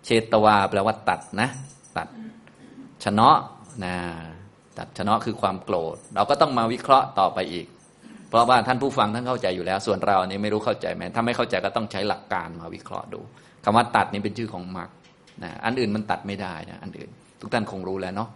[0.06, 1.50] เชตวาแปลว่าตัดนะ
[1.98, 2.08] ตัด
[3.04, 3.30] ชนะ
[3.84, 3.96] นะ
[4.78, 7.68] ตัดชนะคือความโกรธ เราก็ต้องมาวิเคราะห์ต่อไปอีก
[8.30, 13.22] เพราะว่าท่านผู้ฟังท่านเข้าใจอยู่แล้ว ส่วนเรานี่ไม่รู้เข้าใจไหมถ้าไม่เข้าใจก็ต้องใช้หลักการมาวิเคราะห์ดู
[13.64, 14.90] คำว่าตัดนี่เป็นชื่อของมรรค
[15.44, 17.10] นะอันอื่นมันตัดไม่ได้นะอันอื่น
[17.42, 18.30] ทุกท่านคงรู้แล้วเนาะ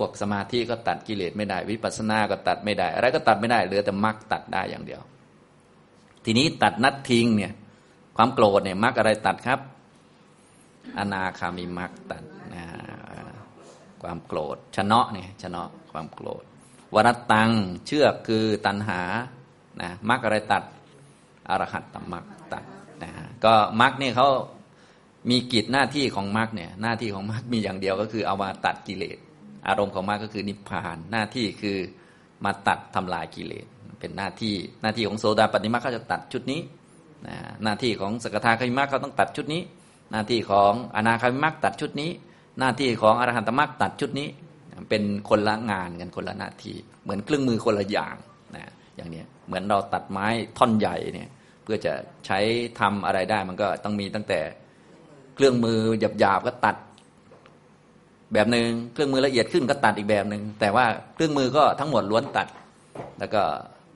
[0.00, 5.00] วกสมาธิก็ตัดกิเลสไม่ได้ วิปัสสนาก็ตัดไม่ได้ อะไรก็ตัดไม่ได้เหลือแต่มรรคตัดได้อย่างเดียว
[6.24, 7.52] ทีนี้ตัดนัดทิ้งเนี่ย
[8.16, 9.60] ความโกรธเนี่ยมรรคอะไรตัดครับ
[10.98, 12.22] อนาคามีมรรคตัด
[12.54, 12.64] นะ
[14.02, 16.44] ความโกรธชนะเนี่ยชนะความโกรธ
[16.94, 17.50] วรตัง
[17.86, 19.00] เชือกคือตันหา
[19.80, 20.62] นะมรรคอะไรตัด
[21.48, 22.64] อรหัตตมรรคตัด
[23.02, 24.28] นะฮะก็มรรคเนี่ยเขา
[25.30, 29.18] มีกิจหน้าที่ของมรรคเนี่ยหน้าที่ของมรรคมีอย่างเดียวก็คือเอามาตัดกิเลส
[29.66, 31.78] อารมณ์ของมรรคก็คือนิพพานหน้าที่คือ
[32.44, 33.66] มาตัดทำลายกิเลส
[34.00, 36.60] เป็นหน้าที่หน้าที่ของโสดาปัตติมรรคเขาจะตัดชุดนี้
[37.26, 39.62] นะหน้าที่ของสกทาคามิมรรคเขาต้องตัดชุดนี้
[40.12, 42.10] หน้าที่ของอนาคามิมรรคตัดชุดนี้
[42.58, 44.28] หน้าที่ของอรหันตมรรคตัดชุดนี้
[44.90, 48.16] เป็นคนละงานกันคนละหน้าที่ เหมือนเครื่องมือคนละอย่าง
[48.56, 50.26] นะอย่างนี้เหมือนเราตัดไม้
[50.58, 51.28] ท่อนใหญ่เนี่ย
[51.62, 51.92] เพื่อจะ
[52.26, 52.38] ใช้
[52.80, 54.40] ทำอะไรได้มันก็ต้องมีตั้งแต่
[55.34, 55.78] เครื่องมือ
[56.20, 56.76] หยาบๆก็ตัด
[58.32, 62.48] แบบหนึ่งเครื่องมือละเอียดขึ้นก็ตัดอีกแบบหนึ่งแต่ว่าเครื่องมือก็ทั้งหมดล้วนตัด
[63.18, 63.42] แล้วก็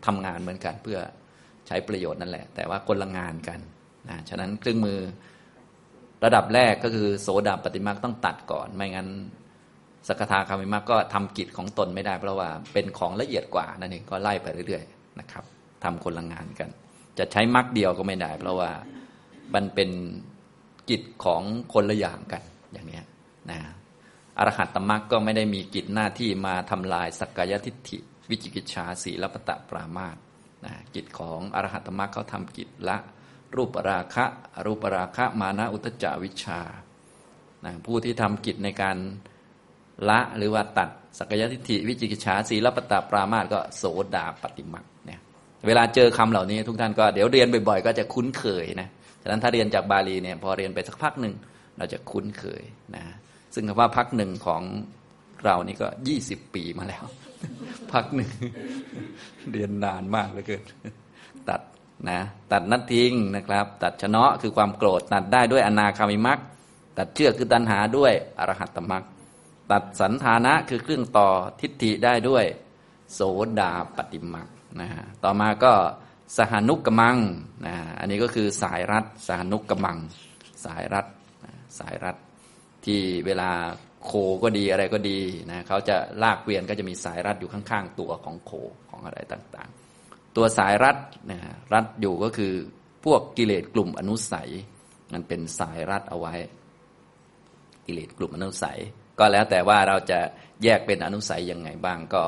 [0.06, 0.98] ทำงานเหมือนกันเพื่อ
[1.66, 3.58] ใช้ประโยชน์นั่นแหละ แต่ว่าคนละงานกัน
[4.08, 4.98] นะฉะนั้นเครื่องมือ
[6.24, 9.08] ระดับแรกก็คือ โสดาปฏิมาต้องตัดก่อน ไม่งั้น
[10.08, 15.44] สกทาคามิมาก็ทำกิจของตนไม่ได้ เพราะว่าเป็นของละเอียดกว่านั่นเองก็ไล่ไปเรื่อยๆนะครับ
[15.84, 16.68] ทำคนละงานกัน
[17.18, 18.70] จะใช้มรรคเดียวก็ไม่ได้ เพราะว่า
[19.54, 19.90] มันเป็น
[20.90, 21.42] กิจของ
[21.72, 22.42] คนละอย่างกัน
[22.72, 23.00] อย่างนี้
[23.50, 23.58] นะ
[24.42, 27.98] อรหัตตมรรคก็ไม่ได้มีกิจหน้าที่มาทำลายสักกายทิฏฐิ
[28.30, 30.16] วิจิกิจชาสีลปตะปรามาต
[30.64, 32.96] นะกิจของอรหัตตมรรคเขาทำกิจละ
[33.56, 34.24] รูปราคะ
[34.56, 36.60] อรูปราคะมานะอุตจาวิชา
[37.64, 38.96] นะผู้ที่ทำกิจในการ
[40.08, 45.20] ละหรือว่าตัดสักกายทิฏฐิวิจิกิจฉาสีลปตะปรามาตก็โสดาปฏิมักเนี่ย
[45.66, 48.88] เวลาเจอคำเหล่านี้ทุกท่านก็เดี๋ยวเรียนบ่อยๆ ก็จะคุ้นเคยนะ
[49.22, 51.34] ฉะนั้นถ้าเรียนจากบาลีเนี่ยพอเรียนไปสักพักหนึ่ง
[51.78, 52.62] เราจะคุ้นเคย
[52.96, 53.04] นะ
[53.54, 54.62] ซึ่งคำว่าพักหนึ่งของ
[55.44, 57.04] เรานี่ก็ยี่สิบปีมาแล้ว
[57.92, 58.30] พักหนึ่ง
[59.50, 60.62] เรียนนานมากเหลือเกิน
[61.48, 61.60] ตัด
[62.10, 62.20] นะ
[62.52, 66.38] ตัดนัดทิ้งนะครับ ตัดชนะคือความโกรธตัดได้ด้วยอนาคามิมัก
[66.98, 69.04] ตัดเชื่อคือตัณหาด้วยอรหัตตมัก
[69.70, 71.28] ตัดสันธานะคือเครื่องต่อ
[71.60, 72.44] ทิฏฐิได้ด้วย
[73.14, 73.20] โส
[73.60, 74.48] ดาปฏิมัก
[74.80, 75.72] นะฮะต่อมาก็
[76.36, 77.16] สหนุกกมัง
[77.66, 79.98] นะอันนี้ก็คือสายรัดสหนุกมัง
[80.64, 81.06] สายรัด
[81.78, 82.16] สายรัด
[82.86, 83.50] ที่เวลา
[84.04, 84.10] โค
[84.42, 85.18] ก็ดีอะไรก็ดี
[85.50, 88.52] นะเขาจะลากเกวียนก็จะมีสายรัดอยู่ข้างๆ ตัวของโค
[88.90, 90.96] ของอะไรต่างๆ ตัวสายรัด
[91.30, 91.38] นะ
[91.72, 92.52] รัดอยู่ก็คือ
[93.04, 94.50] พวกกิเลสกลุ่มอนุสัย
[95.12, 96.34] มันเป็นสายรัดเอาไว้
[97.86, 98.78] กิเลสกลุ่มอนุสัย
[99.18, 100.18] ก็แล้วแต่ว่าเราจะ
[100.64, 102.22] แยกเป็นอนุสัยยังไงบ้างก็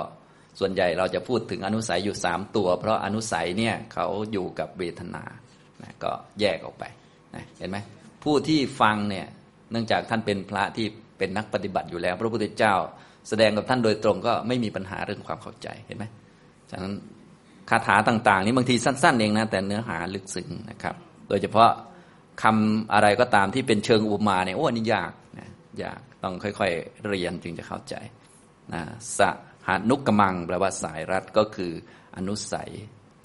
[0.59, 5.25] ส่วนใหญ่เราจะพูดถึงอนุสัยอยู่สามตัว เพราะอนุสัยเนี่ยเขาอยู่กับเวทนา
[5.83, 6.85] นะก็แยกออกไป
[7.35, 7.79] นะเห็นไหม
[8.23, 9.27] ผู้ที่ฟังเนี่ย
[9.71, 10.87] เนื่องจากท่านเป็นพระที่
[11.19, 12.75] เป็นนักปฏิบัติอยู่แล้ว พระพุทธเจ้า
[13.29, 16.05] แสดงกับท่านโดยตรงก็ไม่มีปัญหาเรื่องความเข้าใจเห็นไหม
[16.71, 16.95] ฉะนั้น
[17.71, 20.95] คาถาต่าง ๆ นี่บางทีสั้น ๆ เองนะแต่เนื้อหาลึกซึ้งนะครับ
[21.29, 21.71] โดยเฉพาะ
[22.43, 25.51] คำอะไรก็ตามที่เป็นเชิงอุปมาเนี่ยโอ้อันนี้ยากนะ
[25.83, 27.95] ยากต้องค่อยๆเรียนจึงจะเข้าใจ
[28.73, 28.83] นะ
[29.19, 29.21] ส
[29.67, 31.73] หานุกมังแปลว่าสายรัดก็คือ
[32.17, 32.71] อนุสัย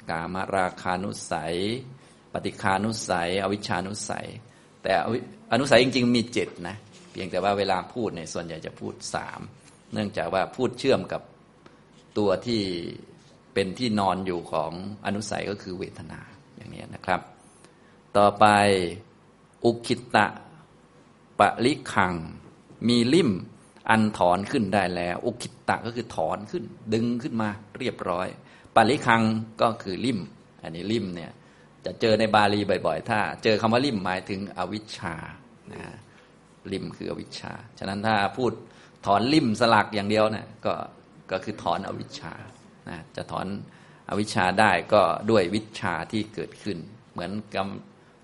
[0.09, 1.55] กามราคานุสัย
[2.33, 4.27] ปฏิคานุสัย อวิชานุสัย
[4.83, 4.93] แต่
[5.51, 6.75] อนุสัยจริง ๆ มีเจ็ดนะ
[7.11, 9.39] เพียงแต่ว่าเวลาพูดเนี่ยส่วนใหญ่จะพูดสาม
[9.93, 11.21] เนื่องจากว่าพูดเชื่อมกับ
[12.17, 12.61] ตัวที่
[13.53, 14.71] เป็นที่นอนอยู่ของ
[15.05, 16.19] อนุสัยก็คือเวทนา
[16.55, 17.21] อย่างนี้นะครับ
[18.17, 18.45] ต่อไป
[19.65, 20.27] อุคิตะ
[21.39, 22.13] ปะลิคัง
[22.87, 23.31] มีลิ่ม
[23.89, 26.63] อันถอนขึ้นได้แล้ว อุคิตะก็คือถอนขึ้น
[26.93, 28.27] ดึงขึ้นมาเรียบร้อย
[28.75, 29.21] ปาลิคัง
[29.61, 30.19] ก็คือลิ่ม
[30.63, 31.31] อันนี้ลิ่มเนี่ย
[31.85, 35.15] จะเจอในบาลีบ่อย ๆ ถ้า เจอคำว่าลิมหมายถึงอวิชชา
[35.73, 35.81] นะ
[36.73, 38.51] ลิ่มคืออวิชชา ฉะนั้นถ้าพูด
[39.05, 40.73] ถอนลิมสลักอย่างเดียวนี่ยก็
[41.31, 42.33] ก็คือถอนอวิชชา
[42.89, 43.47] นะจะถอน
[44.09, 46.77] อวิชชาได้ก็ด้วยวิชาที่เกิดขึ้น
[47.11, 47.67] เหมือนกับ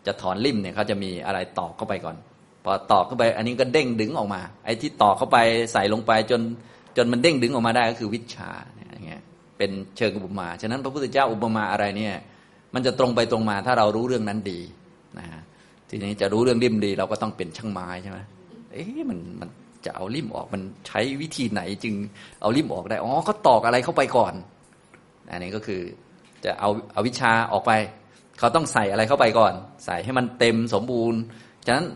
[0.06, 2.16] จะถอนลิมเนี่ยเขาจะมีอะไรตอกเข้าไปก่อน
[2.64, 5.38] พอตอกเข้าไป อันนี้ก็เด้งดึงออกมา ไอ้ที่ตอกเข้าไป
[5.74, 6.42] ใส่ลงไปจน
[6.98, 8.50] จนมันเด้งดึงออกมาได้ก็คือวิชา
[8.94, 9.22] อย่างเงี้ย
[9.58, 12.16] เป็นเชิงอุปมา ฉะนั้นพระพุทธเจ้าอุปมาอะไรเนี่ย
[12.74, 14.60] มันจะตรงไปตรงมาถ้าเรารู้เรื่องนั้นดี
[15.20, 15.42] นะฮะ
[15.90, 18.20] ทีนี้จะรู้เรื่องริมดี เราก็ต้องเป็นช่างไม้ใช่ไหม
[18.74, 19.50] เอ๊ะมันมัน
[19.86, 21.96] จะเอาริมออกมันใช้วิธีไหนจึง
[22.42, 24.34] เอาริมออกได้อ๋อเขาตอกอะไรเข้าไปก่อน
[25.32, 25.82] อันนี้ก็คือ
[26.46, 27.72] จะเอาเอาวิชาออกไป
[28.40, 29.54] เขาต้องใส่อะไรเข้าไปก่อน
[29.86, 31.20] ใส่ให้มันเต็มสมบูรณ์
[31.66, 31.88] ฉะนั้น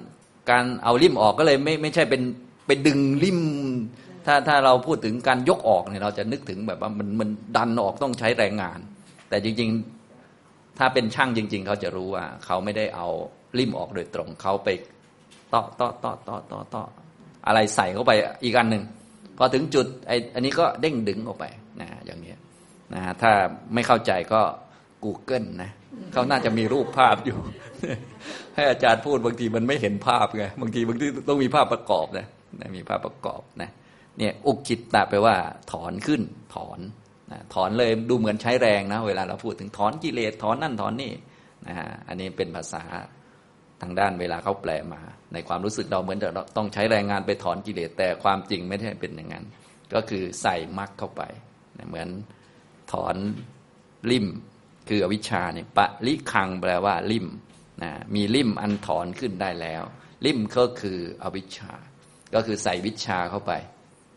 [0.49, 2.21] การเอาริมออกก็เลยไม่ไม่ใช่เป็น
[2.67, 3.39] เป็นดึงริม
[4.25, 8.79] ถ้าถ้าเราพูดถึงการยกออกเนี่ยเราจะนึกถึงแบบว่ามันมันดันออกต้องใช้แรงงาน
[9.29, 9.98] แต่จริงๆ
[10.79, 13.07] ถ้าเป็นช่างจริง ๆ เขาจะรู้ว่า เขาไม่ได้เอา
[13.57, 14.69] ริมออกโดยตรง เขาไป
[15.53, 16.83] ต่อต่อต่อต่อต่อต่อ
[17.47, 18.11] อะไรใส่เข้าไป
[18.43, 18.83] อีกอันหนึ่ง
[19.37, 21.45] พอถึงจุดไออันนี้ก็เด้งดึงออกไป
[21.81, 22.33] นะอย่างนี้
[22.93, 23.31] นะถ้า
[23.73, 24.41] ไม่เข้าใจก็
[25.05, 25.71] Google นะ
[26.13, 27.37] เขาน่าจะมีรูปภาพอยู่
[28.55, 32.27] ให้อาจารย์พูดบางทีมันไม่เห็นภาพไงบางทีบางทีต้องมีภาพประกอบนะ
[32.77, 33.69] มีภาพประกอบนะ
[34.17, 35.35] เนี่ยอุกจิตตะแปลว่า
[35.71, 36.21] ถอนขึ้น
[36.55, 36.79] ถอน
[37.31, 41.13] นะถอนเลยดูเหมือนใช้แรงนะ เวลาเราพูดถึงถอนกิเลสถอนนั่นถอนนี่
[41.67, 42.83] นะฮะอันนี้เป็นภาษา
[43.81, 45.01] ทางด้านเวลาเขาแปลมา
[45.33, 49.45] ในความรู้สึกเราเหมือนเราต้องใช้แรงงานไปถอนกิเลสแต่ความจริงไม่ได้เป็นอย่างนั้น
[49.93, 51.21] ก็คือใส่มรรคเข้าไป
[51.87, 52.09] เหมือน
[52.91, 53.15] ถอน
[54.11, 54.27] ลิ่ม
[54.89, 57.27] คืออวิชชาเนี่ยปะลิคังแปลว่าลิ่ม
[57.83, 59.83] นะมีลิ่มอันถอนขึ้นได้แล้ว
[60.25, 61.71] ลิ่มก็คืออวิชชา
[62.33, 63.51] ก็คือใส่วิชาเข้าไป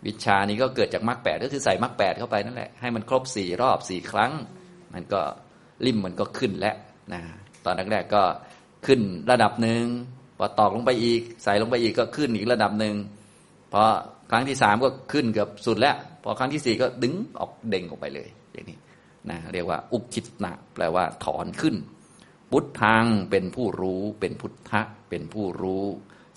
[0.07, 4.33] วิชานี้ก็เกิดจากมรรคแปดก็คือใส่มรรคแปดเข้าไปนั่นแหละให้มันครบสี่รอบสี่ครั้ง
[4.95, 5.21] มันก็
[5.87, 6.77] ลิ่มมันก็ขึ้นแล้ว
[7.13, 7.21] นะ
[7.65, 8.23] ตอนแรกๆก็
[8.87, 9.85] ขึ้นระดับหนึ่ง
[10.39, 12.95] พอตอกลงไปอีก ใส่ลงไปอีกก็ขึ้นอีกระดับหนึ่ง
[13.73, 13.83] พอ
[14.31, 18.79] ครั้งที่สามก็ขึ้นเกือบสุดแล้ว พอครั้งที่สี่ก็ดึงออกเด้งออกไปเลยอย่างนี้
[19.31, 21.77] นะเรียกว่า อุคิตนะแปลว่าถอนขึ้น
[22.51, 25.85] พุทธังเป็นผู้รู้เป็นพุทธะเป็นผู้รู้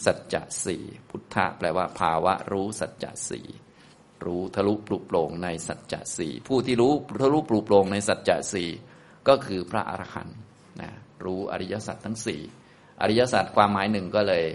[0.06, 3.48] สัจจะสี่พุทธะแปลว่าภาวะรู้สัจจะสี่
[4.26, 8.70] รู้ทะลุปลุกโปร่งในสัจจะสี่ผู้ที่รู้ทะลุปลุกโปร่งในสัจจะสี่
[9.28, 10.38] ก็คือพระอรหันต์
[10.82, 10.92] นะ
[11.26, 12.42] รู้อริยสัจทั้งสี่
[13.02, 14.46] อริยสัจความหมายหนึ่งก็เลย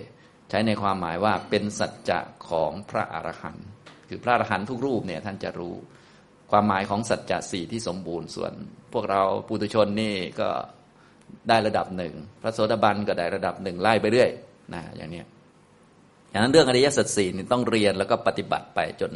[0.50, 3.66] ใช้ในความหมายว่าเป็นสัจจะของพระอรหันต์
[4.08, 5.74] คือพระอรหันต์ทุกรูปเนี่ยท่านจะรู้
[6.50, 8.52] ความหมายของสัจจะสี่ที่สมบูรณ์ส่วน
[8.92, 10.48] พวกเราปุถุชนนี่ก็
[11.48, 14.30] ได้ระดับหนึ่งพระโสดาบันก็ได้ระดับหนึ่งไล่ไปเรื่อย
[14.74, 15.22] นะอย่างนี้
[16.30, 19.12] อย่างนั้นเรื่องอริยสัจสี่นี่ต้องเรียนแล้วก็ปฏิบัติไปจน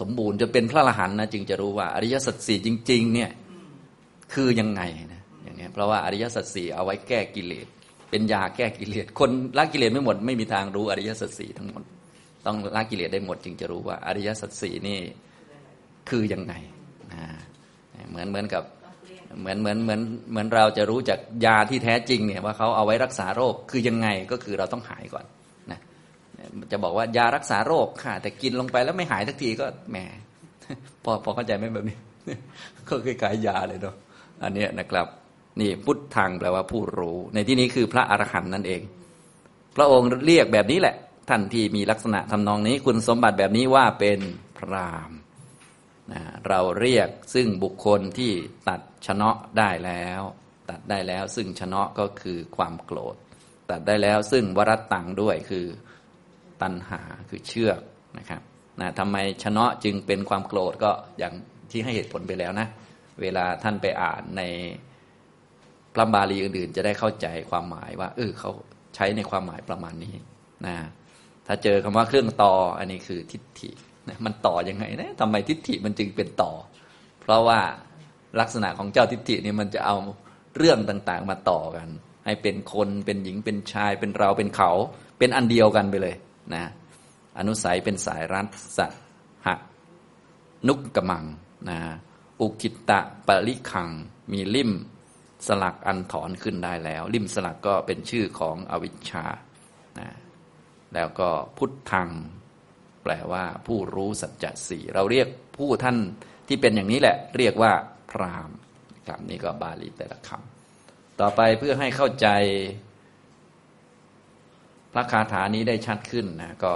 [0.00, 3.30] สมบูรณ์จะเป็นพระอรหันต์นะจึงจะรู้ว่าอริยสัจสี่จริง ๆ เนี่ย
[4.34, 7.66] คือยังไงนะอย่างนี้เพราะว่าอริยสัจสี่เอาไว้แก้กิเลส
[8.10, 11.82] เป็นยาแก้กิเลส คนละกิเลสไม่หมด ไม่มีทางรู้อริยสัจสี่ทั้งหมด
[12.46, 14.98] ต้องละกิเลสได้หมด จึงจะรู้ว่าอริยสัจสี่นี่
[16.08, 16.54] คือยังไง
[17.12, 17.24] นะ
[18.08, 18.62] เหมือนเหมือนกับ
[19.40, 25.24] เหมือนเหมือนเหมือนเหมือนเราจะรู้จากยาที่แท้จริงเนี่ยว่าเขาเอาไว้รักษาโรคคือยังไงก็คือเราต้องหายก่อน
[25.70, 25.80] นะ
[26.70, 29.96] จะบอกว่ายารักษาโรคค่ะ แต่กินลงไปแล้วไม่หายทักทีก็แหม
[31.04, 31.96] พอพอเข้าใจไหมแบบนี้
[32.88, 33.94] ก็คล้ายยาเลยเนาะ
[34.42, 35.06] อันนี้นะครับ
[35.60, 38.82] นี่พุทธังแปลว่าผู้รู้ ในที่นี้คือพระอรหันต์นั่นเอง
[39.76, 40.94] พระองค์เรียกแบบนี้แหละ
[41.28, 44.18] ท่านที่มีลักษณะทำนองนี้คุณสมบัติแบบนี้ว่าเป็น
[44.58, 45.10] พราม
[46.12, 48.32] นะเราเรียกซึ่งบุคคลที่
[48.68, 50.20] ตัดชนะได้แล้ว
[50.70, 53.16] ตัดได้แล้วซึ่งชนะก็คือความโกรธ
[53.70, 55.66] ตัดได้แล้วซึ่งวรตังด้วยคือ
[56.62, 57.80] ตัณหาคือเชือก
[58.18, 58.42] นะครับ
[58.80, 61.34] นะทำไมชนะจึงเป็นความโกรธก็อย่าง
[61.70, 62.68] ที่ให้เหตุผลไปแล้วนะ
[63.20, 64.42] เวลาท่านไปอ่านใน
[65.94, 68.50] พระบาลีอื่นๆ จะได้เข้าใจความหมายว่าเออเขา
[68.94, 70.14] ใช้ในความหมายประมาณนี้
[70.66, 70.76] นะ
[71.46, 73.70] ถ้าเจอคำว่าเครื่องต่ออันนี้คือทิฏฐิ
[74.26, 76.52] มันต่อยังไงนะทำไมทิฏฐิมันจึงเป็นต่อ
[77.20, 77.60] เพราะว่า
[78.40, 79.96] ลักษณะของเจ้าทิฏฐินี่มันจะเอา
[80.56, 81.88] เรื่องต่างๆมาต่อกัน
[82.24, 84.70] ให้เป็นคนเป็นหญิงเป็นชายเป็นเราเป็นเขา
[85.18, 86.14] เป็นอันเดียวกันไปเลย
[86.54, 86.64] นะ
[87.38, 88.46] อนุสัยเป็นสายรัต
[88.78, 88.80] ส
[89.46, 89.48] ห
[90.68, 91.24] นุกกมัง
[91.70, 91.78] นะ
[92.40, 93.90] อุคิตะปริคัง
[94.32, 94.72] มีลิ่ม
[95.46, 99.24] สลักอันถอนขึ้นได้แล้ว ลิ่มสลักก็เป็นชื่อของอวิชชา
[99.98, 100.08] นะ
[100.94, 102.08] แล้วก็พุทธัง
[103.04, 105.96] แปลว่าผู้รู้สัจจะสี่เราเรียกผู้ท่าน
[106.48, 107.72] ที่เป็นอย่างนี้แหละ เรียกว่า
[108.10, 108.50] พราม
[109.06, 112.28] ครับนี่ก็บาลีแต่ละคำต่อไปเพื่อให้เข้าใจ
[114.92, 116.74] พระคาถานี้ได้ชัดขึ้นนะก็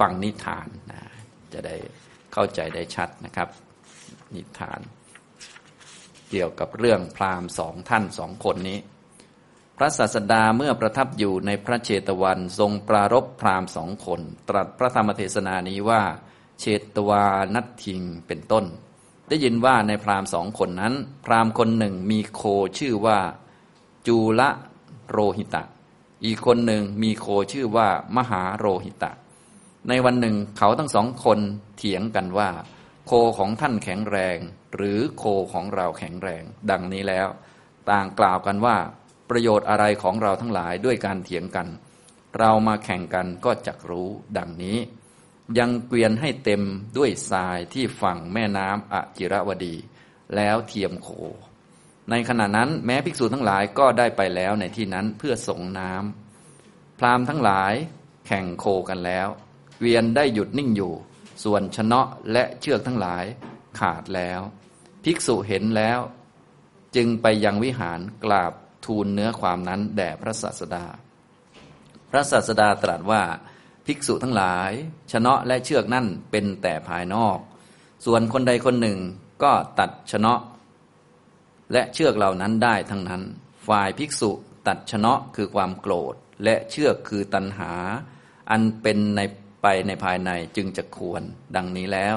[0.00, 1.00] ฟังนิทานนะ
[1.52, 1.76] จะได้
[2.32, 3.48] เข้าใจได้ชัดนะครับ
[4.34, 4.80] นิทาน
[6.30, 8.78] เกี่ยวกับเรื่องพราหมณ์สองท่านสองคนนี้
[9.80, 16.02] พระศาสดาเมื่อประทับอยู่ในพระเชตวันทรงปรารบพราหมณ์สองคน ตรัสพระธรรมเทศนานี้ว่า
[16.60, 16.64] เช
[16.94, 18.64] ตวานัตทิงเป็นต้น
[19.28, 22.42] ได้ยินว่าในพราหมณ์สองคนนั้น พราหมณ์คนหนึ่งมีโค
[22.78, 23.18] ชื่อว่า
[24.06, 24.50] จูละ
[25.10, 25.62] โรหิตะ
[26.24, 29.12] อีกคนหนึ่งมีโคชื่อว่า มหาโรหิตะ
[29.88, 31.38] ในวันหนึ่งเขาทั้งสองคน
[31.76, 32.50] เถียงกันว่า
[33.06, 34.38] โคของท่านแข็งแรง
[34.74, 37.28] หรือโคของเราแข็งแรง ดังนี้แล้ว
[37.90, 38.76] ต่างกล่าวกันว่า
[39.30, 41.68] ประโยชน์อะไรของเราทั้งหลายด้วยการเถียงกัน
[42.38, 44.78] เรามาแข่งกันก็จักรู้ดังนี้
[45.58, 46.62] ยังเกวียนให้เต็ม
[46.96, 49.74] ด้วยทรายที่ฝั่งแม่น้ำอจิรวดี
[50.36, 51.08] แล้วเทียมโค
[52.10, 57.74] ในขณะนั้นแม้ภิกษุทั้งหลายก็ได้ไปแล้วในที่นั้นเพื่อส่งน้ำพราหมณ์ทั้งหลาย
[58.26, 59.28] แข่งโคกันแล้ว
[59.78, 60.92] เกวียนได้หยุดนิ่งอยู่
[61.44, 62.00] ส่วนชนะ
[62.32, 63.24] และเชือกทั้งหลาย
[63.78, 64.40] ขาดแล้ว
[65.04, 66.00] ภิกษุเห็นแล้ว
[66.96, 68.52] จึงไปยังวิหารกราบ
[68.88, 70.84] ทูลเนื้อความนั้นแด่พระศาสดา
[72.10, 73.22] พระศาสดาตรัสว่า
[73.86, 74.72] ภิกษุทั้งหลาย
[75.12, 77.38] ชนะและเชือกนั่นเป็นแต่ภายนอก
[78.04, 78.98] ส่วนคนใดคนหนึ่ง
[79.42, 80.34] ก็ตัดชนะ
[81.72, 83.22] และเชือกเหล่านั้นได้ทั้งนั้น
[83.66, 84.30] ฝ่ายภิกษุ
[84.68, 87.72] ตัดชนะคือความโกรธ และเชือกคือตัณหา
[88.50, 89.20] อันเป็นใน
[89.62, 91.22] ไปในภายในจึงจะควร
[91.56, 92.16] ดังนี้แล้ว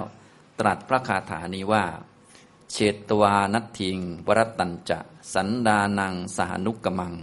[0.59, 1.83] ตรัสพระคาถานี้ว่า
[2.71, 2.77] เเช
[3.09, 4.99] ตวานัตถิง วรตัญจะ
[5.33, 7.13] สันดานังสหนุกกมัง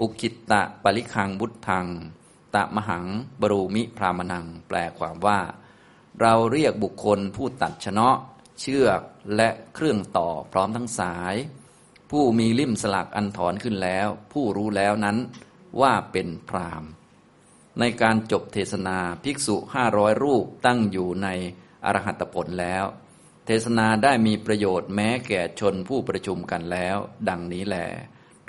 [0.00, 1.86] อุคิตตะปริคังบุตทัง
[2.54, 3.06] ตะมหัง
[3.40, 5.40] บรูมิพรามนัง แปลความว่า
[6.20, 8.16] เราเรียกบุคคลผู้ตัดชนะ
[8.60, 9.00] เชือก
[9.36, 11.34] และเครื่องต่อพร้อมทั้งสาย
[12.10, 15.16] ผู้มีลิ่มสลักอันถอนขึ้นแล้ว ผู้รู้แล้วนั้น
[15.80, 16.84] ว่าเป็นพราม
[17.78, 21.28] ในการจบเทศนาภิกษุห้าร้อยรูปตั้งอยู่ใน
[21.84, 22.86] อรหัตผลแล้ว
[23.46, 26.96] เทศนาได้มีประโยชน์แม้แก่ชนผู้ประชุมกันแล้ว
[27.28, 27.76] ดังนี้แหล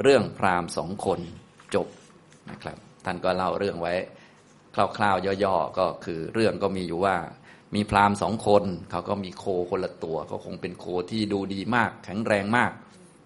[0.02, 1.20] เรื่องพราหมณ์สองคน
[1.76, 1.88] จบ
[2.50, 3.94] นะครับ ท่านก็เล่าเรื่องไว้
[4.98, 7.16] คร่าวๆย่อๆก็คือเรื่องก็มีอยู่ว่า
[7.76, 12.72] มีพราหมณ์สองคน เขาก็มีโคคนละตัว ก็คงเป็นโคที่ดูดีมาก แข็งแรงมาก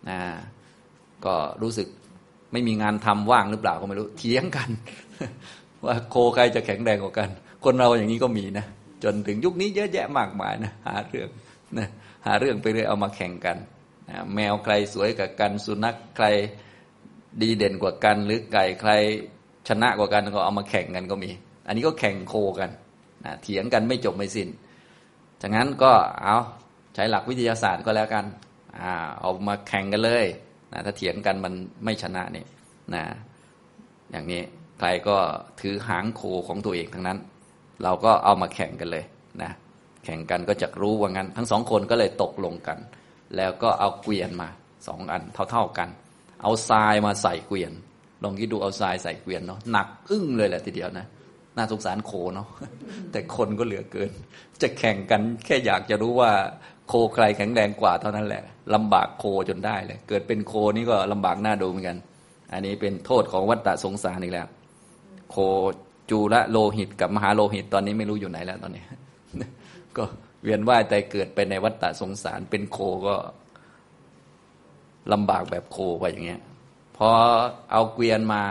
[0.10, 0.20] นะ
[1.26, 1.88] ก็รู้สึก
[2.52, 4.70] ไม่มีงานทำว่างหรือเปล่าก็ไม่รู้เถียงกัน
[5.86, 7.30] ว่าโคใครจะแข็งแรงกว่ากัน
[7.66, 8.66] คนเราอย่างนี้ก็มีนะ
[9.04, 11.30] จนถึงยุคนี้เยอะแยะมากมายนะหาเรื่อง
[11.78, 11.88] นะ
[12.26, 13.58] หาเรื่องไปเรื่อยเอามาแข่งกัน
[14.10, 16.26] นะแมวใครสวยกว่ากัน สุนัขใคร
[17.42, 18.92] ดีเด่นกว่ากัน หรือไก่ใคร
[19.68, 21.32] ชนะกว่ากันก็เอามาแข่งกันก็มี
[21.68, 22.70] อันนี้ก็แข่งโคกัน
[23.26, 24.50] นะเถียงกันไม่จบไม่สิน้น
[25.42, 25.92] จากนั้นก็
[26.24, 26.38] เอา
[26.96, 28.26] ใช้หลักวิทยาศาสตร์ก็แล้วกัน
[28.82, 30.26] อาเอามาแข่งกันเลย
[30.74, 31.54] นะถ้าเถียงกันมัน
[31.84, 32.46] ไม่ชนะนี่
[32.94, 33.04] นะ
[34.12, 34.42] อย่างนี้
[34.80, 35.18] ใครก็
[35.60, 37.18] ถือหางโคของตัวเองทั้งนั้น
[37.84, 39.06] เราก็เอามาแข่งกันเลย
[39.42, 39.52] นะ
[40.06, 42.78] แข่งกันก็จะรู้ว่างั้น ทั้งสองคนก็เลยตกลงกัน
[43.38, 44.50] แล้วก็เอาเกวียนมา
[44.88, 45.90] สองอันเท่าๆกัน
[46.42, 47.72] เอาทรายมาใส่เกวียน
[48.24, 51.06] ลองคิดดูเอาทรายใส่เกวียนเนาะหนักอึ้งเลยแหละทีเดียวนะ
[51.58, 52.48] น่าสงสารโคเนาะ
[53.12, 54.12] แต่คนก็เหลือเกิน
[54.62, 56.32] จะแข่งกันแค่อยากจะรู้ว่า
[56.88, 58.44] โคใครแข็งแรงกว่าเท่านั้นแหละ
[58.76, 61.98] ลำบากโคจนได้เลย เกิดเป็นโคนี่ก็ลำบากหน้าดูเหมือนกัน
[62.52, 64.48] อันนี้เป็นโทษของวัฏฏะสงสารอีกแล้ว
[65.32, 65.36] โค
[66.10, 68.84] จูระโลหิตกับมหาโลหิตตอนนี้ไม่รู้อยู่ไหนแล้วตอนนี้
[69.98, 70.04] ก็
[70.44, 72.78] เวียนว่ายแต่เกิดไปในวัฏฏะสงสาร เป็นโค
[73.08, 73.16] ก็
[75.14, 76.42] ลำบากแบบโคไปอย่างเงี้ย
[76.98, 77.10] พอ
[77.72, 78.44] เอาเกวียนมา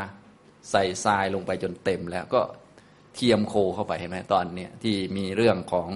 [0.71, 2.43] ใส่ทรายลงไปจนเต็มแล้วก็
[3.15, 5.89] เทียมโคเข้าไปเห็นไหมตอนเนี้ยที่มีเรื่องของ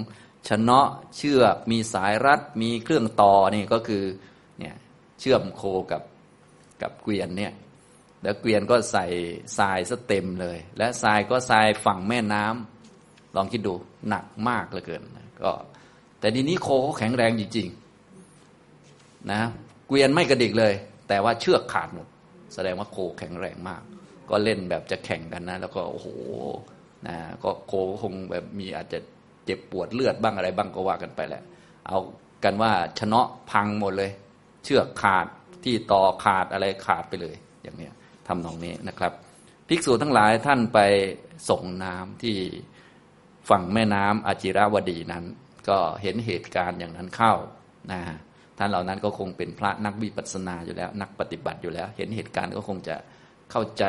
[0.48, 0.80] ชนะ
[1.16, 4.04] เชือกมีสายรัดมีเครื่องต่อนี่ก็คือ
[4.59, 4.76] เนี่ย
[5.20, 6.02] เชื่อมโคกับ
[6.83, 7.52] กับเกวียนเนี่ย
[8.22, 9.07] แล้วเกวียนก็ใส่
[9.59, 13.74] ทรายซะเต็มเลย และทรายก็ทรายฝั่งแม่น้ำลองคิดดู
[14.09, 15.02] หนักมากเหลือเกิน
[15.42, 15.52] ก็
[16.20, 19.40] แต่ดีนี้โคเขาแข็งแรงจริงๆนะ
[19.86, 20.74] เกวียนไม่กระดิกเลย
[21.08, 22.06] แต่ว่าเชือกขาดหมด
[22.54, 23.82] แสดงว่าโคแข็งแรงมาก
[24.30, 26.08] ก็เล่นแบบจะแข่งกันนะ แล้วก็โอ้โห
[27.06, 28.98] นะก็โคคงแบบมีอาจจะ
[29.44, 31.42] เจ็บปวดเลือดบ้างอะไรบ้างก็ว่ากันไปแหละ
[31.86, 31.98] เอา
[32.44, 34.10] กันว่าชนะพังหมดเลย
[34.64, 35.26] เชือกขาด
[35.64, 37.92] ที่ต่อขาดอะไรขาดไปเลย อย่างเนี้ย
[38.26, 39.12] ทำนองนี้นะครับ
[39.68, 40.78] ภิกษุทั้งหลายท่านไป
[41.50, 42.36] ส่งน้ำที่
[43.48, 45.24] ฝั่งแม่น้ำอาจิราวดีนั้น
[45.68, 47.35] ก็เห็นเหตุการณ์อย่างนั้นเข้า
[47.92, 48.00] นะ
[48.59, 52.96] ท่านเหล่านั้นก็คงเป็นพระนักวิปัสสนาอยู่แล้ว นักปฏิบัติอยู่แล้ว เห็นเหตุการณ์ก็คงจะ
[53.50, 53.85] เข้าใจ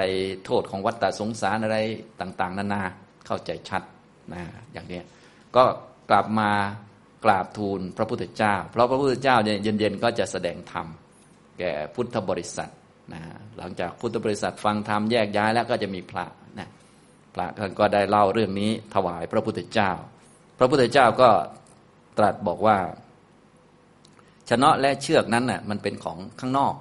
[0.45, 1.77] โทษของวัฏฏสงสารอะไร
[2.21, 2.83] ต่าง ๆ นานา
[3.27, 3.83] เข้าใจชัด
[4.33, 4.41] นะ
[4.73, 5.01] อย่างนี้
[5.55, 5.63] ก็
[6.09, 6.49] กลับมา
[7.25, 10.87] กราบทูลพระพุทธเจ้า เพราะพระพุทธเจ้าเย็นๆก็จะแสดงธรรม
[11.59, 12.71] แก่พุทธบริษัท
[13.13, 13.21] นะ
[13.57, 16.25] หลังจากพุทธบริษัทฟังธรรมแยกย้ายแล้วก็จะมีพระ
[17.35, 19.91] พระท่านก็ได้เล่าเรื่องนี้ถวายพระพุทธเจ้า
[20.59, 21.29] พระพุทธเจ้าก็
[22.17, 22.77] ตรัสบอกว่า
[24.49, 26.73] ชนะและเชือกนั้นน่ะมันเป็นของข้างนอก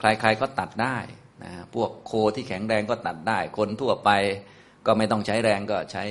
[0.00, 0.96] ใครๆก็ตัดได้
[1.44, 4.10] นะพวกโคที่แข็งแรงก็ตัดได้ คนทั่วไป
[4.86, 6.04] ก็ไม่ต้องใช้แรงก็ใช้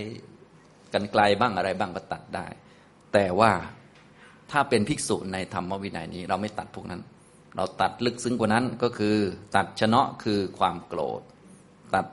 [0.94, 2.46] กันไกลบ้างอะไรบ้างก็ตัดได้
[3.14, 3.52] แต่ว่า
[4.52, 7.02] ถ้าเป็นภิกษุในธรรมวินัยนี้ เราไม่ตัดพวกนั้น
[7.56, 9.16] เราตัดลึกซึ้งกว่านั้นก็คือ
[9.56, 11.22] ตัดชนะคือความโกรธ
[11.96, 12.06] ตัด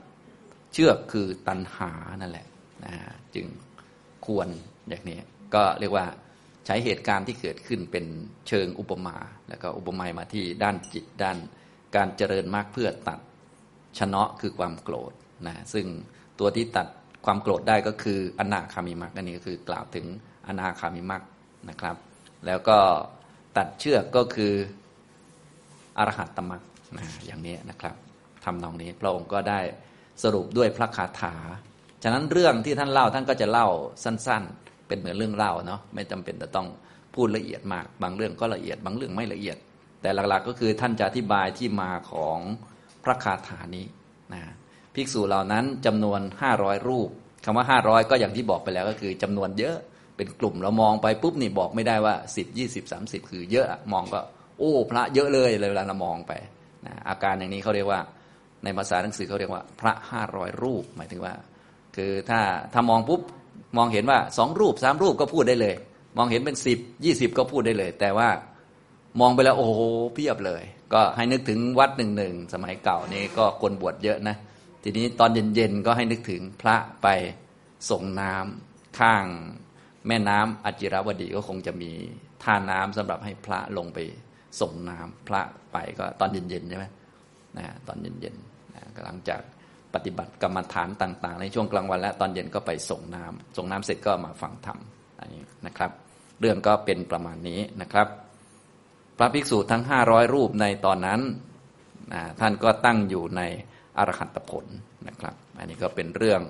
[0.75, 2.47] เชือกคือตัณหานั่นแหละ
[2.85, 2.95] นะ
[3.35, 3.47] จึง
[4.27, 4.49] ควร
[4.89, 5.19] อย่างนี้
[5.55, 6.07] ก็เรียกว่า
[6.67, 8.05] ใช้เหตุการณ์ที่เกิดขึ้นเป็น
[8.49, 9.17] เชิงอุปมา
[9.49, 11.37] แล้วก็อุปมามาที่ด้านจิตด้าน
[11.97, 13.19] การเจริญมากเพื่อตัด
[13.99, 15.13] ชนะคือความโกรธ
[15.47, 15.87] นะซึ่ง
[16.39, 16.87] ตัวที่ตัด
[17.25, 20.07] ความโกรธได้ก็คืออนาคามิมักอันนี้ก็คือกล่าวถึง
[20.49, 21.23] อนาคามิมัก
[21.69, 21.97] นะครับ
[22.47, 22.79] แล้วก็
[23.57, 24.53] ตัดเชือกก็คือ
[25.99, 26.62] อรหัตตมรรค
[26.97, 27.95] นะอย่างนี้นะครับ
[28.45, 29.61] ทำนองนี้พระองค์ก็ได้
[30.23, 31.35] สรุปด้วยพระคาถา
[32.03, 33.69] ฉะนั้นเรื่องที่ท่านเล่าท่านก็จะเล่า
[34.05, 36.67] สั้น ๆ เป็นเหมือนเรื่องเล่าเนาะไม่จำเป็นจะต้อง
[37.15, 39.57] พูดละเอียดมาก บางเรื่องก็ละเอียดบางเรื่องไม่ละเอียด
[40.01, 42.39] แต่หลักๆก็คือท่านจะอธิบายที่มาของ
[43.05, 43.87] พระคาถานี้
[44.35, 44.43] นะ
[44.95, 46.21] ภิกษุเหล่านั้นจำนวน
[46.55, 47.09] 500 รูป
[47.45, 49.77] คำว่า 500 ก็อย่างที่บอกไปแล้วก็คือจำนวนเยอะ
[50.17, 54.21] เป็นกลุ่มเรามองไปปุ๊บนี่บอกไม่ได้ว่า 10 20 30 คือเยอะมองก็
[54.59, 56.33] โอ้ พระเยอะเลยเวลาเรามองไป
[56.87, 58.01] นะอาการอย่างนี้เขาเรียกว่า
[58.65, 61.35] ในภาษาหนังสือเขาเรียกว่า พระห้าร้อยรูป หมายถึงว่า
[61.97, 62.41] คือถ้า
[62.73, 63.21] ถ้ามองปุ๊บ
[63.77, 65.75] มองเห็นว่าสองรูปสามรูปก็พูดได้เลย
[66.17, 68.29] มองเห็นเป็นสิบยี่สิบก็พูดได้เลย แต่ว่า
[69.21, 69.81] มองไปแล้วโอ้โห
[70.15, 70.62] เพียบเลย
[70.93, 74.37] ก็ให้นึกถึงวัดหนึ่งหนึ่งสมัยเก่านี้ก็คนบวชเยอะนะ
[74.83, 77.09] ทีนี้ตอนเย็นๆก็ให้นึกถึงพระไป
[77.91, 79.27] ส่งน้ำข้าง
[80.07, 81.91] แม่น้ำอจิรวดีก็คงจะมี
[82.43, 83.99] ท่าน้ำสำหรับให้พระลงไป
[84.61, 85.43] ส่งน้ำพระ
[85.73, 86.87] ไปก็ตอนเย็นๆใช่ไหม
[87.59, 88.53] นะตอนเย็นๆน
[89.03, 89.42] หลังจาก
[89.95, 94.78] ปฏิบัติกรรมฐานต่าง ๆ ในช่วงกลางวันและตอนเย็นก็ไปส่งน้ำส่งน้ำเสร็จก็มาฟังธรรม
[95.20, 95.90] อันนี้นะครับ
[96.40, 98.09] เรื่องก็เป็นประมาณนี้นะครับ
[99.18, 101.20] พระภิกษุทั้งห้าร้อยรูปในตอนนั้น
[102.40, 103.42] ท่านก็ตั้งอยู่ใน
[103.99, 104.64] อรหันตผล
[105.09, 106.40] นะครับ อันนี้ก็เป็นเรื่อง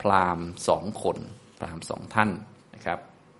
[0.00, 1.18] พราหมณ์สองคน
[1.58, 2.30] พราหมณ์สองท่าน